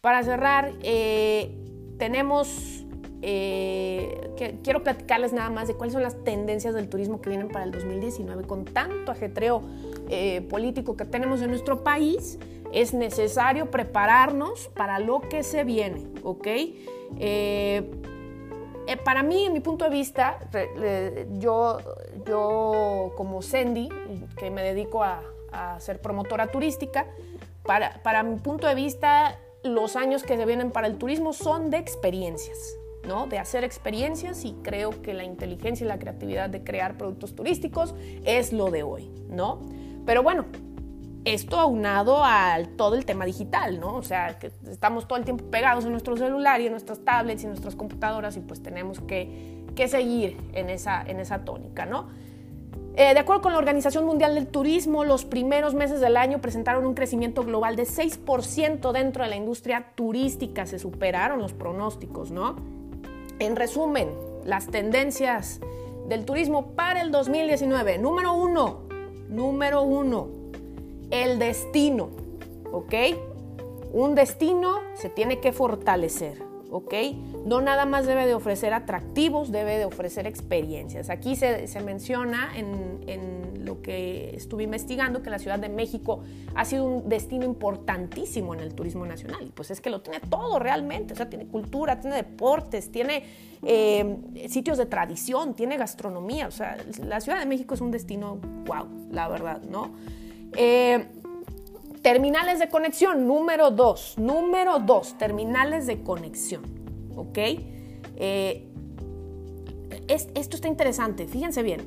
para 0.06 0.22
cerrar, 0.22 0.72
eh, 0.84 1.50
tenemos, 1.98 2.86
eh, 3.24 4.30
que, 4.38 4.60
quiero 4.64 4.84
platicarles 4.84 5.34
nada 5.34 5.50
más 5.50 5.68
de 5.68 5.74
cuáles 5.74 5.94
son 5.94 6.04
las 6.04 6.24
tendencias 6.24 6.76
del 6.76 6.90
turismo 6.90 7.22
que 7.22 7.32
vienen 7.32 7.48
para 7.48 7.66
el 7.66 7.72
2019 7.72 8.44
con 8.44 8.66
tanto 8.66 9.12
ajetreo 9.12 9.64
eh, 10.08 10.42
político 10.48 10.96
que 10.96 11.06
tenemos 11.06 11.42
en 11.42 11.50
nuestro 11.50 11.84
país. 11.84 12.38
Es 12.72 12.94
necesario 12.94 13.72
prepararnos 13.72 14.68
para 14.76 15.00
lo 15.00 15.22
que 15.22 15.42
se 15.42 15.64
viene, 15.64 16.06
¿ok? 16.22 16.50
para 19.04 19.24
mí, 19.24 19.46
en 19.46 19.54
mi 19.54 19.60
punto 19.60 19.86
de 19.86 19.92
vista, 19.92 20.38
yo, 21.40 21.80
yo 22.28 23.12
como 23.18 23.42
Sandy, 23.42 23.90
que 24.38 24.52
me 24.52 24.62
dedico 24.62 25.04
a, 25.04 25.24
ser 25.80 26.00
promotora 26.00 26.52
turística, 26.52 27.08
para, 27.64 28.04
para 28.04 28.22
mi 28.22 28.36
punto 28.36 28.68
de 28.68 28.76
vista, 28.76 29.40
los 29.66 29.96
años 29.96 30.24
que 30.24 30.38
se 30.38 30.46
vienen 30.46 30.72
para 30.72 30.88
el 30.88 30.98
turismo 30.98 31.34
son 31.34 31.70
de 31.70 31.78
experiencias, 31.78 32.78
¿no? 33.08 33.28
De 33.28 33.40
hacer 33.40 33.64
experiencias 33.64 34.46
y 34.46 34.54
creo 34.64 35.02
que 35.02 35.14
la 35.14 35.24
inteligencia 35.24 35.84
y 35.84 35.88
la 35.88 36.00
creatividad 36.00 36.50
de 36.50 36.64
crear 36.64 36.98
productos 36.98 37.36
turísticos 37.36 37.96
es 38.24 38.54
lo 38.54 38.72
de 38.72 38.84
hoy, 38.84 39.10
¿no? 39.28 39.60
Pero 40.06 40.22
bueno, 40.22 40.46
esto 41.26 41.60
aunado 41.60 42.24
al 42.24 42.70
todo 42.76 42.96
el 42.96 43.06
tema 43.06 43.26
digital, 43.26 43.80
¿no? 43.80 43.96
O 43.96 44.04
sea, 44.04 44.38
que 44.38 44.52
estamos 44.70 45.08
todo 45.08 45.18
el 45.18 45.26
tiempo 45.26 45.46
pegados 45.46 45.84
en 45.86 45.92
nuestro 45.92 46.16
celular 46.16 46.62
y 46.62 46.68
en 46.68 46.72
nuestras 46.72 47.00
tablets 47.00 47.42
y 47.42 47.46
en 47.46 47.52
nuestras 47.52 47.76
computadoras 47.76 48.38
y 48.38 48.42
pues 48.42 48.62
tenemos 48.62 49.02
que, 49.02 49.64
que 49.76 49.88
seguir 49.88 50.38
en 50.54 50.70
esa, 50.70 51.02
en 51.02 51.20
esa 51.20 51.44
tónica, 51.44 51.88
¿no? 51.88 52.10
Eh, 52.98 53.14
de 53.14 53.20
acuerdo 53.20 53.42
con 53.42 53.52
la 53.52 53.58
Organización 53.58 54.06
Mundial 54.06 54.36
del 54.36 54.48
Turismo, 54.48 55.04
los 55.04 55.26
primeros 55.26 55.74
meses 55.74 56.00
del 56.00 56.16
año 56.16 56.40
presentaron 56.40 56.86
un 56.86 56.94
crecimiento 56.94 57.44
global 57.44 57.76
de 57.76 57.84
6% 57.84 58.94
dentro 58.94 59.24
de 59.24 59.30
la 59.30 59.36
industria 59.36 59.92
turística. 59.96 60.66
Se 60.66 60.80
superaron 60.80 61.40
los 61.40 61.52
pronósticos, 61.52 62.32
¿no? 62.32 62.56
En 63.40 63.58
resumen, 63.58 64.10
las 64.46 64.68
tendencias 64.68 65.60
del 66.08 66.24
turismo 66.24 66.68
para 66.68 67.02
el 67.02 67.12
2019. 67.12 67.98
Número 67.98 68.34
uno, 68.34 68.84
número 69.28 69.82
uno, 69.82 70.30
el 71.12 71.38
destino, 71.38 72.10
¿ok? 72.72 72.94
Un 73.92 74.16
destino 74.16 74.80
se 74.94 75.10
tiene 75.10 75.42
que 75.42 75.52
fortalecer. 75.52 76.45
¿Ok? 76.72 76.94
No 77.46 77.62
nada 77.62 77.86
más 77.86 78.06
debe 78.06 78.26
de 78.26 78.34
ofrecer 78.34 78.74
atractivos, 78.74 79.52
debe 79.52 79.78
de 79.78 79.86
ofrecer 79.86 80.28
experiencias. 80.28 81.10
Aquí 81.10 81.36
se, 81.36 81.68
menciona 81.84 82.52
en, 82.56 83.00
en, 83.08 83.66
lo 83.66 83.82
que 83.82 84.36
estuve 84.36 84.64
investigando 84.64 85.24
que 85.24 85.32
la 85.32 85.40
Ciudad 85.40 85.58
de 85.58 85.70
México 85.70 86.22
ha 86.54 86.66
sido 86.66 86.84
un 86.84 87.10
destino 87.10 87.46
importantísimo 87.46 88.54
en 88.54 88.60
el 88.60 88.76
turismo 88.76 89.06
nacional. 89.08 89.40
Y 89.42 89.50
pues 89.50 89.72
es 89.72 89.82
que 89.82 89.90
lo 89.90 90.02
tiene 90.02 90.20
todo 90.20 90.60
realmente, 90.60 91.14
o 91.14 91.18
sea, 91.18 91.30
tiene 91.30 91.48
cultura, 91.48 92.00
tiene 92.00 92.16
deportes, 92.18 92.92
tiene 92.92 93.24
eh, 93.64 94.18
sitios 94.48 94.78
de 94.78 94.86
tradición, 94.86 95.56
tiene 95.56 95.78
gastronomía, 95.78 96.48
o 96.48 96.52
sea, 96.52 96.78
la 97.04 97.20
Ciudad 97.22 97.40
de 97.40 97.48
México 97.48 97.74
es 97.74 97.82
un 97.82 97.90
destino, 97.90 98.38
wow, 98.68 98.88
la 99.12 99.28
verdad, 99.28 99.62
¿no? 99.64 99.96
Eh, 100.56 101.08
Terminales 102.06 102.60
de 102.60 102.70
conexión, 102.70 103.26
número 103.26 103.72
dos. 103.72 104.14
Número 104.20 104.78
dos, 104.78 105.18
terminales 105.18 105.88
de 105.88 106.04
conexión. 106.04 106.62
¿Ok? 107.16 107.40
Eh, 108.18 108.68
esto 110.08 110.56
está 110.56 110.68
interesante, 110.68 111.26
fíjense 111.26 111.64
bien. 111.64 111.82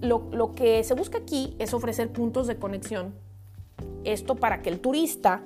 Lo, 0.00 0.54
que 0.54 0.82
se 0.84 0.94
busca 0.94 1.18
aquí 1.18 1.54
es 1.58 1.74
ofrecer 1.74 2.10
puntos 2.12 2.46
de 2.46 2.56
conexión. 2.56 3.14
Esto 4.04 4.36
para 4.36 4.62
que 4.62 4.70
el 4.70 4.80
turista 4.80 5.42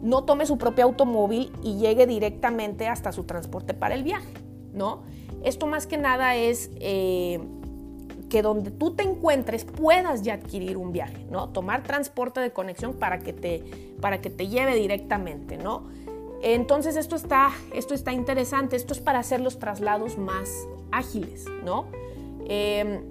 no 0.00 0.24
tome 0.24 0.46
su 0.46 0.56
propio 0.56 0.84
automóvil 0.84 1.52
y 1.62 1.76
llegue 1.76 2.06
directamente 2.06 2.88
hasta 2.88 3.12
su 3.12 3.24
transporte 3.24 3.74
para 3.74 3.94
el 3.94 4.02
viaje, 4.02 4.32
¿no? 4.72 5.02
Esto 5.44 5.66
más 5.66 5.86
que 5.86 5.98
nada 5.98 6.36
es 6.36 6.70
eh, 6.76 7.38
que 8.28 8.42
donde 8.42 8.70
tú 8.70 8.94
te 8.94 9.04
encuentres 9.04 9.64
puedas 9.64 10.22
ya 10.22 10.34
adquirir 10.34 10.76
un 10.76 10.92
viaje, 10.92 11.26
¿no? 11.30 11.50
Tomar 11.50 11.82
transporte 11.82 12.40
de 12.40 12.52
conexión 12.52 12.94
para 12.94 13.18
que 13.18 13.32
te, 13.32 13.62
para 14.00 14.20
que 14.20 14.30
te 14.30 14.48
lleve 14.48 14.74
directamente, 14.74 15.56
¿no? 15.56 15.88
Entonces 16.42 16.96
esto 16.96 17.16
está, 17.16 17.50
esto 17.72 17.94
está 17.94 18.12
interesante, 18.12 18.76
esto 18.76 18.92
es 18.92 19.00
para 19.00 19.20
hacer 19.20 19.40
los 19.40 19.58
traslados 19.58 20.18
más 20.18 20.66
ágiles, 20.90 21.46
¿no? 21.64 21.86
Em, 22.48 23.02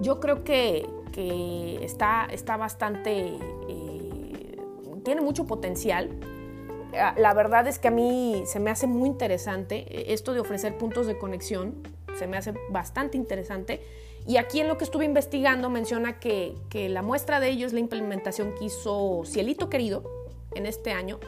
yo 0.00 0.20
creo 0.20 0.44
que, 0.44 0.86
está, 1.82 2.28
está 2.30 2.56
bastante, 2.56 3.36
eh, 3.68 4.56
tiene 5.02 5.20
mucho 5.20 5.46
potencial. 5.46 6.10
Ah, 6.94 7.14
la 7.18 7.34
verdad 7.34 7.66
es 7.66 7.80
que 7.80 7.88
a 7.88 7.90
mí 7.90 8.42
se 8.46 8.60
me 8.60 8.70
hace 8.70 8.86
muy 8.86 9.08
interesante 9.08 10.12
esto 10.12 10.32
de 10.32 10.38
ofrecer 10.38 10.78
puntos 10.78 11.08
de 11.08 11.18
conexión 11.18 11.74
se 12.18 12.26
me 12.26 12.36
hace 12.36 12.52
bastante 12.70 13.16
interesante. 13.16 13.80
Y 14.26 14.36
aquí 14.36 14.60
en 14.60 14.68
lo 14.68 14.76
que 14.76 14.84
estuve 14.84 15.04
investigando 15.04 15.70
menciona 15.70 16.18
que, 16.18 16.54
la 16.90 17.02
muestra 17.02 17.40
de 17.40 17.48
ello 17.48 17.66
es 17.66 17.72
la 17.72 17.80
implementación 17.80 18.54
que 18.58 18.66
hizo 18.66 19.22
Cielito 19.24 19.70
Querido 19.70 20.02
en 20.54 20.66
este 20.66 20.92
año, 20.92 21.18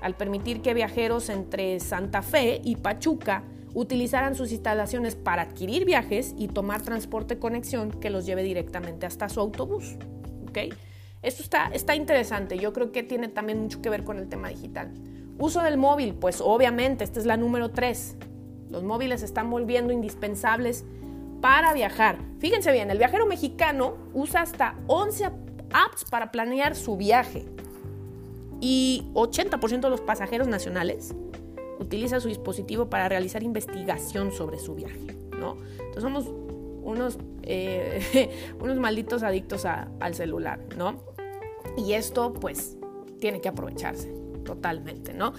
al 0.00 0.16
permitir 0.16 0.60
que 0.60 0.74
viajeros 0.74 1.28
entre 1.28 1.80
Santa 1.80 2.22
Fe 2.22 2.60
y 2.62 2.76
Pachuca 2.76 3.44
utilizaran 3.74 4.34
sus 4.34 4.52
instalaciones 4.52 5.14
para 5.14 5.42
adquirir 5.42 5.86
viajes 5.86 6.34
y 6.36 6.48
tomar 6.48 6.82
transporte 6.82 7.38
conexión 7.38 7.90
que 7.90 8.10
los 8.10 8.26
lleve 8.26 8.42
directamente 8.42 9.06
hasta 9.06 9.28
su 9.30 9.40
autobús. 9.40 9.96
¿Okay? 10.50 10.74
Esto 11.22 11.42
está, 11.42 11.68
está 11.72 11.94
interesante, 11.94 12.58
yo 12.58 12.72
creo 12.72 12.92
que 12.92 13.02
tiene 13.02 13.28
también 13.28 13.60
mucho 13.62 13.80
que 13.80 13.88
ver 13.88 14.04
con 14.04 14.18
el 14.18 14.28
tema 14.28 14.48
digital. 14.48 14.92
Uso 15.38 15.62
del 15.62 15.78
móvil, 15.78 16.14
pues 16.14 16.42
obviamente, 16.42 17.04
esta 17.04 17.18
es 17.18 17.24
la 17.24 17.36
número 17.36 17.70
3. 17.70 18.16
Los 18.72 18.82
móviles 18.82 19.20
se 19.20 19.26
están 19.26 19.50
volviendo 19.50 19.92
indispensables 19.92 20.84
para 21.40 21.74
viajar. 21.74 22.18
Fíjense 22.38 22.72
bien, 22.72 22.90
el 22.90 22.98
viajero 22.98 23.26
mexicano 23.26 23.94
usa 24.14 24.40
hasta 24.40 24.76
11 24.86 25.26
apps 25.72 26.04
para 26.10 26.32
planear 26.32 26.74
su 26.74 26.96
viaje. 26.96 27.44
Y 28.60 29.04
80% 29.14 29.80
de 29.80 29.90
los 29.90 30.00
pasajeros 30.00 30.48
nacionales 30.48 31.14
utiliza 31.78 32.18
su 32.20 32.28
dispositivo 32.28 32.88
para 32.88 33.08
realizar 33.08 33.42
investigación 33.42 34.32
sobre 34.32 34.58
su 34.58 34.74
viaje. 34.74 35.16
¿no? 35.38 35.58
Entonces 35.72 36.02
somos 36.02 36.26
unos, 36.82 37.18
eh, 37.42 38.30
unos 38.60 38.78
malditos 38.78 39.22
adictos 39.22 39.66
al 39.66 40.14
celular, 40.14 40.60
¿no? 40.78 40.94
Y 41.76 41.92
esto 41.92 42.32
pues 42.32 42.76
tiene 43.20 43.40
que 43.40 43.48
aprovecharse 43.48 44.12
totalmente, 44.44 45.12
¿no? 45.12 45.32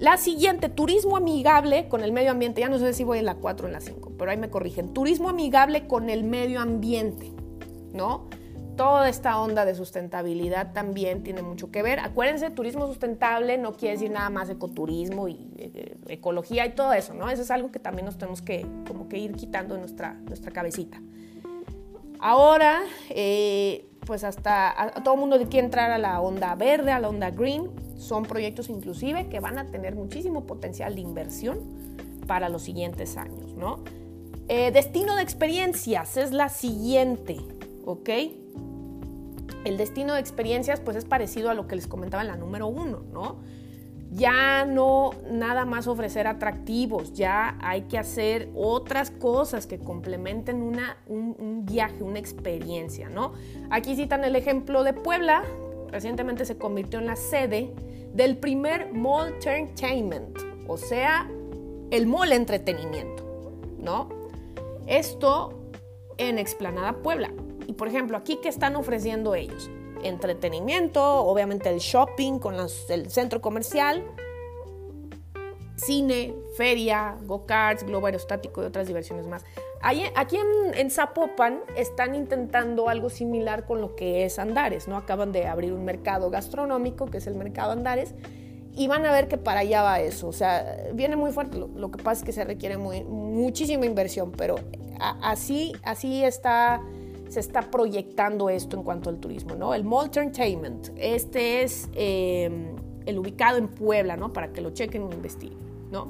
La 0.00 0.16
siguiente, 0.16 0.70
turismo 0.70 1.18
amigable 1.18 1.86
con 1.88 2.02
el 2.02 2.10
medio 2.10 2.30
ambiente. 2.30 2.62
Ya 2.62 2.70
no 2.70 2.78
sé 2.78 2.94
si 2.94 3.04
voy 3.04 3.18
en 3.18 3.26
la 3.26 3.34
4 3.34 3.66
o 3.66 3.68
en 3.68 3.74
la 3.74 3.82
5, 3.82 4.12
pero 4.16 4.30
ahí 4.30 4.38
me 4.38 4.48
corrigen. 4.48 4.94
Turismo 4.94 5.28
amigable 5.28 5.86
con 5.86 6.08
el 6.08 6.24
medio 6.24 6.62
ambiente, 6.62 7.30
¿no? 7.92 8.30
Toda 8.78 9.10
esta 9.10 9.38
onda 9.38 9.66
de 9.66 9.74
sustentabilidad 9.74 10.72
también 10.72 11.22
tiene 11.22 11.42
mucho 11.42 11.70
que 11.70 11.82
ver. 11.82 12.00
Acuérdense, 12.00 12.48
turismo 12.48 12.86
sustentable 12.86 13.58
no 13.58 13.74
quiere 13.74 13.96
decir 13.96 14.10
nada 14.10 14.30
más 14.30 14.48
ecoturismo 14.48 15.28
y 15.28 15.50
eh, 15.58 15.98
ecología 16.08 16.64
y 16.64 16.70
todo 16.70 16.94
eso, 16.94 17.12
¿no? 17.12 17.28
Eso 17.28 17.42
es 17.42 17.50
algo 17.50 17.70
que 17.70 17.78
también 17.78 18.06
nos 18.06 18.16
tenemos 18.16 18.40
que, 18.40 18.64
como 18.88 19.06
que 19.06 19.18
ir 19.18 19.32
quitando 19.32 19.74
de 19.74 19.80
nuestra, 19.80 20.14
nuestra 20.14 20.50
cabecita. 20.50 20.98
Ahora, 22.20 22.80
eh, 23.10 23.86
pues 24.06 24.24
hasta 24.24 24.94
todo 25.04 25.12
el 25.12 25.20
mundo 25.20 25.36
quiere 25.50 25.66
entrar 25.66 25.90
a 25.90 25.98
la 25.98 26.22
onda 26.22 26.54
verde, 26.54 26.90
a 26.90 27.00
la 27.00 27.10
onda 27.10 27.30
green. 27.30 27.89
Son 28.00 28.24
proyectos 28.24 28.68
inclusive 28.68 29.28
que 29.28 29.40
van 29.40 29.58
a 29.58 29.66
tener 29.66 29.94
muchísimo 29.94 30.46
potencial 30.46 30.94
de 30.94 31.02
inversión 31.02 31.60
para 32.26 32.48
los 32.48 32.62
siguientes 32.62 33.16
años, 33.16 33.54
¿no? 33.54 33.80
Eh, 34.48 34.72
destino 34.72 35.14
de 35.14 35.22
experiencias 35.22 36.16
es 36.16 36.32
la 36.32 36.48
siguiente, 36.48 37.36
¿ok? 37.84 38.08
El 39.64 39.76
destino 39.76 40.14
de 40.14 40.20
experiencias 40.20 40.80
pues 40.80 40.96
es 40.96 41.04
parecido 41.04 41.50
a 41.50 41.54
lo 41.54 41.68
que 41.68 41.76
les 41.76 41.86
comentaba 41.86 42.22
en 42.22 42.28
la 42.28 42.36
número 42.36 42.66
uno, 42.66 43.02
¿no? 43.12 43.36
ya 44.10 44.64
no 44.64 45.10
nada 45.30 45.64
más 45.64 45.86
ofrecer 45.86 46.26
atractivos, 46.26 47.12
ya 47.12 47.56
hay 47.60 47.82
que 47.82 47.96
hacer 47.96 48.48
otras 48.56 49.10
cosas 49.10 49.66
que 49.66 49.78
complementen 49.78 50.62
una, 50.62 50.96
un, 51.06 51.64
viaje, 51.64 52.02
una 52.02 52.18
experiencia, 52.18 53.08
¿no? 53.08 53.32
Aquí 53.70 53.94
citan 53.94 54.24
el 54.24 54.34
ejemplo 54.34 54.82
de 54.82 54.94
Puebla, 54.94 55.44
recientemente 55.92 56.44
se 56.44 56.58
convirtió 56.58 56.98
en 56.98 57.06
la 57.06 57.16
sede 57.16 57.72
del 58.12 58.36
primer 58.36 58.92
Mall 58.92 59.34
Entertainment, 59.44 60.38
o 60.66 60.76
sea, 60.76 61.30
el 61.90 62.06
mall 62.06 62.32
entretenimiento, 62.32 63.52
¿no? 63.78 64.08
Esto 64.86 65.70
en 66.16 66.38
Explanada 66.38 66.94
Puebla. 67.02 67.32
Y 67.66 67.72
por 67.72 67.88
ejemplo, 67.88 68.16
aquí, 68.16 68.38
¿qué 68.42 68.48
están 68.48 68.76
ofreciendo 68.76 69.34
ellos? 69.34 69.70
entretenimiento, 70.02 71.02
obviamente 71.02 71.68
el 71.68 71.78
shopping 71.78 72.38
con 72.38 72.54
el 72.54 73.10
centro 73.10 73.40
comercial, 73.40 74.04
cine, 75.76 76.34
feria, 76.56 77.16
go-karts, 77.24 77.84
globo 77.84 78.06
aerostático 78.06 78.62
y 78.62 78.66
otras 78.66 78.86
diversiones 78.86 79.26
más. 79.26 79.44
Aquí 79.82 80.36
en, 80.74 80.90
Zapopan 80.90 81.60
están 81.76 82.14
intentando 82.14 82.88
algo 82.88 83.08
similar 83.08 83.64
con 83.64 83.80
lo 83.80 83.96
que 83.96 84.24
es 84.24 84.38
Andares, 84.38 84.88
¿no? 84.88 84.96
Acaban 84.96 85.32
de 85.32 85.46
abrir 85.46 85.72
un 85.72 85.84
mercado 85.84 86.30
gastronómico, 86.30 87.06
que 87.06 87.18
es 87.18 87.26
el 87.26 87.34
mercado 87.34 87.72
Andares, 87.72 88.14
y 88.74 88.88
van 88.88 89.06
a 89.06 89.12
ver 89.12 89.28
que 89.28 89.38
para 89.38 89.60
allá 89.60 89.82
va 89.82 90.00
eso. 90.00 90.28
O 90.28 90.32
sea, 90.32 90.88
viene 90.94 91.16
muy 91.16 91.32
fuerte. 91.32 91.58
Lo, 91.58 91.90
que 91.90 92.02
pasa 92.02 92.20
es 92.20 92.24
que 92.24 92.32
se 92.32 92.44
requiere 92.44 92.76
muchísima 92.76 93.86
inversión, 93.86 94.32
pero 94.32 94.56
así, 95.22 95.72
así 95.82 96.24
está 96.24 96.80
se 97.30 97.38
está 97.38 97.70
proyectando 97.70 98.50
esto 98.50 98.76
en 98.76 98.82
cuanto 98.82 99.08
al 99.08 99.18
turismo, 99.18 99.54
¿no? 99.54 99.72
El 99.72 99.84
Mall 99.84 100.06
Entertainment, 100.06 100.88
este 100.96 101.62
es 101.62 101.88
em, 101.94 102.74
el 103.06 103.18
ubicado 103.18 103.56
en 103.56 103.68
Puebla, 103.68 104.16
¿no? 104.16 104.32
Para 104.32 104.52
que 104.52 104.60
lo 104.60 104.70
chequen 104.70 105.02
e 105.02 105.14
investiguen, 105.14 105.58
¿no? 105.92 106.08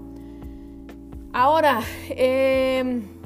Ahora, 1.32 1.80
em, 2.08 3.19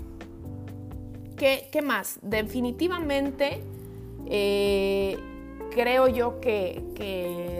¿qué, 1.37 1.83
más? 1.83 2.18
Definitivamente 2.23 3.61
eh, 4.27 5.18
creo 5.70 6.09
yo 6.09 6.40
que, 6.40 6.83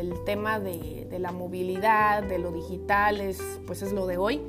el 0.01 0.25
tema 0.25 0.59
de, 0.59 1.07
la 1.19 1.33
movilidad, 1.33 2.23
de 2.23 2.39
lo 2.39 2.51
digital, 2.51 3.21
es, 3.21 3.41
pues 3.67 3.83
es 3.83 3.93
lo 3.93 4.07
de 4.07 4.17
hoy. 4.17 4.41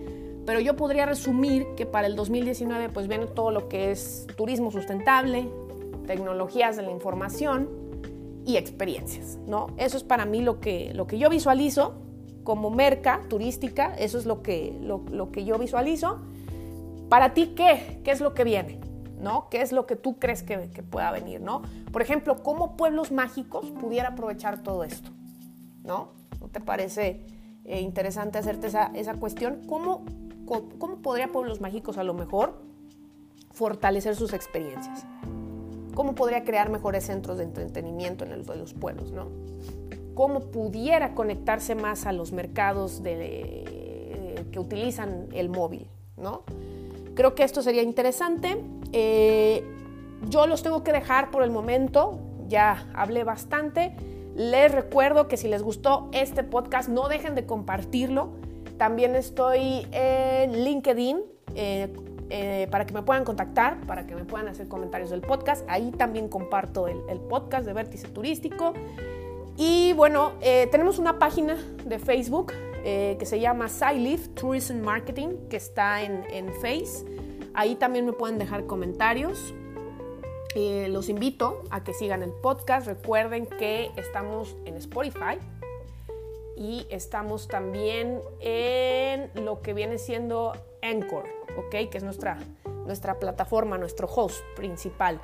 Pero 0.45 0.59
yo 0.59 0.75
podría 0.75 1.05
resumir 1.05 1.65
que 1.75 1.85
para 1.85 2.07
el 2.07 2.15
2019 2.15 2.89
pues 2.89 3.07
viene 3.07 3.25
todo 3.25 3.51
lo 3.51 3.67
que 3.67 3.91
es 3.91 4.27
turismo 4.35 4.71
sustentable, 4.71 5.49
tecnologías 6.05 6.75
de 6.75 6.83
la 6.83 6.91
información 6.91 7.69
y 8.45 8.57
experiencias, 8.57 9.39
¿no? 9.47 9.67
Eso 9.77 9.97
es 9.97 10.03
para 10.03 10.25
mí 10.25 10.41
lo 10.41 10.59
que, 10.59 10.93
lo 10.93 11.07
que 11.07 11.17
yo 11.17 11.29
visualizo 11.29 11.95
como 12.45 12.69
merca 12.69 13.21
turística, 13.27 13.93
eso 13.95 14.17
es 14.17 14.25
lo 14.25 14.41
que, 14.41 14.77
lo, 14.81 15.31
que 15.31 15.43
yo 15.43 15.57
visualizo. 15.57 16.19
Para 17.09 17.33
ti, 17.33 17.53
¿qué? 17.55 17.99
¿Qué 18.03 18.11
es 18.11 18.21
lo 18.21 18.33
que 18.33 18.43
viene? 18.43 18.79
¿No? 19.25 19.49
¿Qué 19.49 19.63
es 19.63 19.71
lo 19.71 19.87
que 19.87 19.95
tú 19.95 20.19
crees 20.19 20.43
que, 20.43 20.57
pueda 20.83 21.09
venir, 21.09 21.41
¿no? 21.41 21.63
Por 21.91 22.03
ejemplo, 22.03 22.43
¿cómo 22.43 22.77
Pueblos 22.77 23.11
Mágicos 23.11 23.71
pudiera 23.81 24.09
aprovechar 24.09 24.61
todo 24.61 24.83
esto, 24.83 25.09
¿no? 25.83 26.09
¿No 26.39 26.47
te 26.49 26.61
parece 26.61 27.25
eh, 27.63 27.81
interesante 27.81 28.37
hacerte 28.37 28.67
esa, 28.67 28.91
esa 28.93 29.15
cuestión? 29.15 29.63
¿Cómo, 29.67 30.05
¿Cómo 30.45 30.97
podría 31.01 31.31
Pueblos 31.31 31.59
Mágicos 31.59 31.97
a 31.97 32.03
lo 32.03 32.13
mejor 32.13 32.61
fortalecer 33.51 34.15
sus 34.15 34.31
experiencias? 34.33 35.07
cómo 35.95 36.13
podría 36.13 36.43
crear 36.43 36.69
mejores 36.69 37.05
centros 37.05 37.37
de 37.37 37.45
entretenimiento 37.45 38.25
en 38.25 38.31
el 38.33 38.45
de 38.45 38.57
los 38.57 38.73
pueblos, 38.73 39.13
¿no? 39.13 39.29
Cómo 40.13 40.51
pudiera 40.51 41.15
conectarse 41.15 41.73
más 41.73 42.05
a 42.05 42.11
los 42.11 42.33
mercados 42.33 43.01
de, 43.01 44.45
que 44.51 44.59
utilizan 44.59 45.29
el 45.31 45.47
móvil, 45.47 45.87
¿no? 46.17 46.43
Creo 47.15 47.33
que 47.33 47.43
esto 47.43 47.61
sería 47.61 47.81
interesante. 47.81 48.61
Eh, 48.91 49.63
yo 50.29 50.47
los 50.47 50.63
tengo 50.63 50.83
que 50.83 50.91
dejar 50.91 51.31
por 51.31 51.43
el 51.43 51.51
momento, 51.51 52.19
ya 52.47 52.87
hablé 52.93 53.23
bastante. 53.23 53.95
Les 54.35 54.71
recuerdo 54.71 55.27
que 55.27 55.37
si 55.37 55.47
les 55.47 55.63
gustó 55.63 56.09
este 56.11 56.43
podcast, 56.43 56.89
no 56.89 57.07
dejen 57.07 57.35
de 57.35 57.45
compartirlo. 57.45 58.31
También 58.77 59.15
estoy 59.15 59.87
en 59.91 60.63
LinkedIn. 60.63 61.19
Eh, 61.55 61.93
eh, 62.31 62.67
para 62.71 62.87
que 62.87 62.93
me 62.93 63.03
puedan 63.03 63.23
contactar, 63.23 63.79
para 63.81 64.07
que 64.07 64.15
me 64.15 64.25
puedan 64.25 64.47
hacer 64.47 64.67
comentarios 64.67 65.11
del 65.11 65.21
podcast. 65.21 65.63
Ahí 65.69 65.91
también 65.91 66.27
comparto 66.27 66.87
el, 66.87 67.19
podcast 67.29 67.67
de 67.67 67.73
Vértice 67.73 68.07
Turístico. 68.07 68.73
Y 69.57 69.93
bueno, 69.93 70.33
tenemos 70.71 70.97
una 70.97 71.19
página 71.19 71.55
de 71.85 71.99
Facebook 71.99 72.51
que 72.83 73.25
se 73.25 73.39
llama 73.39 73.69
SciLife 73.69 74.29
Tourism 74.29 74.79
Marketing, 74.79 75.47
que 75.49 75.57
está 75.57 76.01
en 76.01 76.51
Face. 76.61 77.05
Ahí 77.55 77.75
también 77.75 78.05
me 78.05 78.13
pueden 78.13 78.37
dejar 78.37 78.65
comentarios. 78.65 79.53
los 80.55 81.09
invito 81.09 81.63
a 81.69 81.83
que 81.83 81.93
sigan 81.93 82.21
el 82.21 82.31
podcast. 82.31 82.87
Recuerden 82.87 83.45
que 83.45 83.91
estamos 83.95 84.55
en 84.65 84.75
Spotify 84.75 85.39
y 86.55 86.85
estamos 86.89 87.47
también 87.47 88.21
en 88.39 89.31
lo 89.43 89.61
que 89.61 89.73
viene 89.73 89.97
siendo 89.97 90.53
Anchor, 90.81 91.25
¿ok? 91.57 91.89
Que 91.89 91.97
es 91.97 92.03
nuestra, 92.03 92.37
nuestra 92.85 93.19
plataforma, 93.19 93.77
nuestro 93.77 94.07
host 94.07 94.43
principal. 94.55 95.19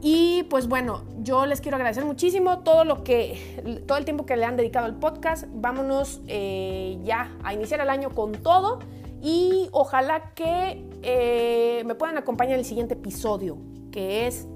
Y 0.00 0.42
pues 0.44 0.68
bueno, 0.68 1.04
yo 1.20 1.46
les 1.46 1.60
quiero 1.60 1.76
agradecer 1.76 2.04
muchísimo 2.04 2.60
todo 2.60 2.84
lo 2.84 3.04
que, 3.04 3.82
todo 3.86 3.98
el 3.98 4.04
tiempo 4.04 4.26
que 4.26 4.36
le 4.36 4.44
han 4.44 4.56
dedicado 4.56 4.86
al 4.86 4.98
podcast. 4.98 5.44
Vámonos 5.48 6.20
eh, 6.26 6.98
ya 7.04 7.30
a 7.44 7.54
iniciar 7.54 7.80
el 7.80 7.88
año 7.88 8.10
con 8.10 8.32
todo 8.32 8.80
y 9.22 9.68
ojalá 9.72 10.32
que 10.34 10.84
eh, 11.02 11.82
me 11.86 11.94
puedan 11.94 12.18
acompañar 12.18 12.54
en 12.54 12.60
el 12.60 12.66
siguiente 12.66 12.94
episodio, 12.94 13.56
que 13.90 14.26
es 14.26 14.46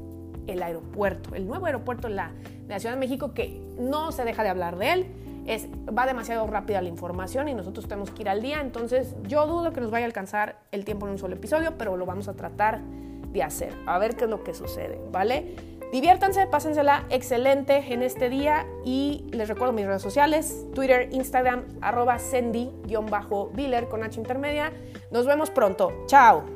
el 0.46 0.62
aeropuerto, 0.62 1.35
el 1.35 1.46
nuevo 1.46 1.66
aeropuerto 1.66 2.09
de 2.09 2.14
la, 2.14 2.33
de 2.62 2.68
la 2.68 2.81
Ciudad 2.81 2.94
de 2.94 3.00
México, 3.00 3.33
que 3.33 3.61
no 3.79 4.12
se 4.12 4.24
deja 4.24 4.42
de 4.42 4.48
hablar 4.48 4.76
de 4.76 4.92
él 4.92 5.07
es, 5.46 5.68
va 5.96 6.07
demasiado 6.07 6.46
rápida 6.46 6.83
la 6.83 6.88
información 6.88 7.48
y 7.48 7.55
nosotros 7.55 7.87
tenemos 7.87 8.11
que 8.11 8.22
ir 8.22 8.29
al 8.29 8.42
día. 8.42 8.61
Entonces 8.61 9.14
yo 9.26 9.46
dudo 9.46 9.72
que 9.72 9.81
nos 9.81 9.90
vaya 9.90 10.05
a 10.05 10.09
alcanzar 10.09 10.59
el 10.72 10.85
tiempo 10.85 11.07
en 11.07 11.12
un 11.12 11.18
solo 11.18 11.35
episodio, 11.37 11.79
pero 11.79 11.96
lo 11.96 12.05
vamos 12.05 12.29
a 12.29 12.35
tratar 12.35 12.83
de 12.83 13.42
hacer. 13.42 13.72
A 13.87 13.98
ver 13.98 14.16
qué 14.16 14.24
es 14.24 14.31
lo 14.31 14.42
que 14.42 14.55
sucede, 14.55 15.00
¿vale? 15.12 15.55
Diviértanse, 15.92 16.46
pásensela 16.46 17.07
excelente 17.11 17.92
en 17.92 18.03
este 18.03 18.29
día 18.29 18.66
y 18.85 19.25
les 19.31 19.49
recuerdo 19.49 19.72
mis 19.72 19.87
redes 19.87 20.03
sociales, 20.03 20.66
Twitter, 20.75 21.09
Instagram, 21.12 21.64
arroba 21.81 22.18
Sendy-Biller 22.18 23.88
con 23.88 24.03
H 24.03 24.18
intermedia. 24.18 24.72
Nos 25.11 25.27
vemos 25.27 25.51
pronto. 25.51 25.92
Chao. 26.07 26.55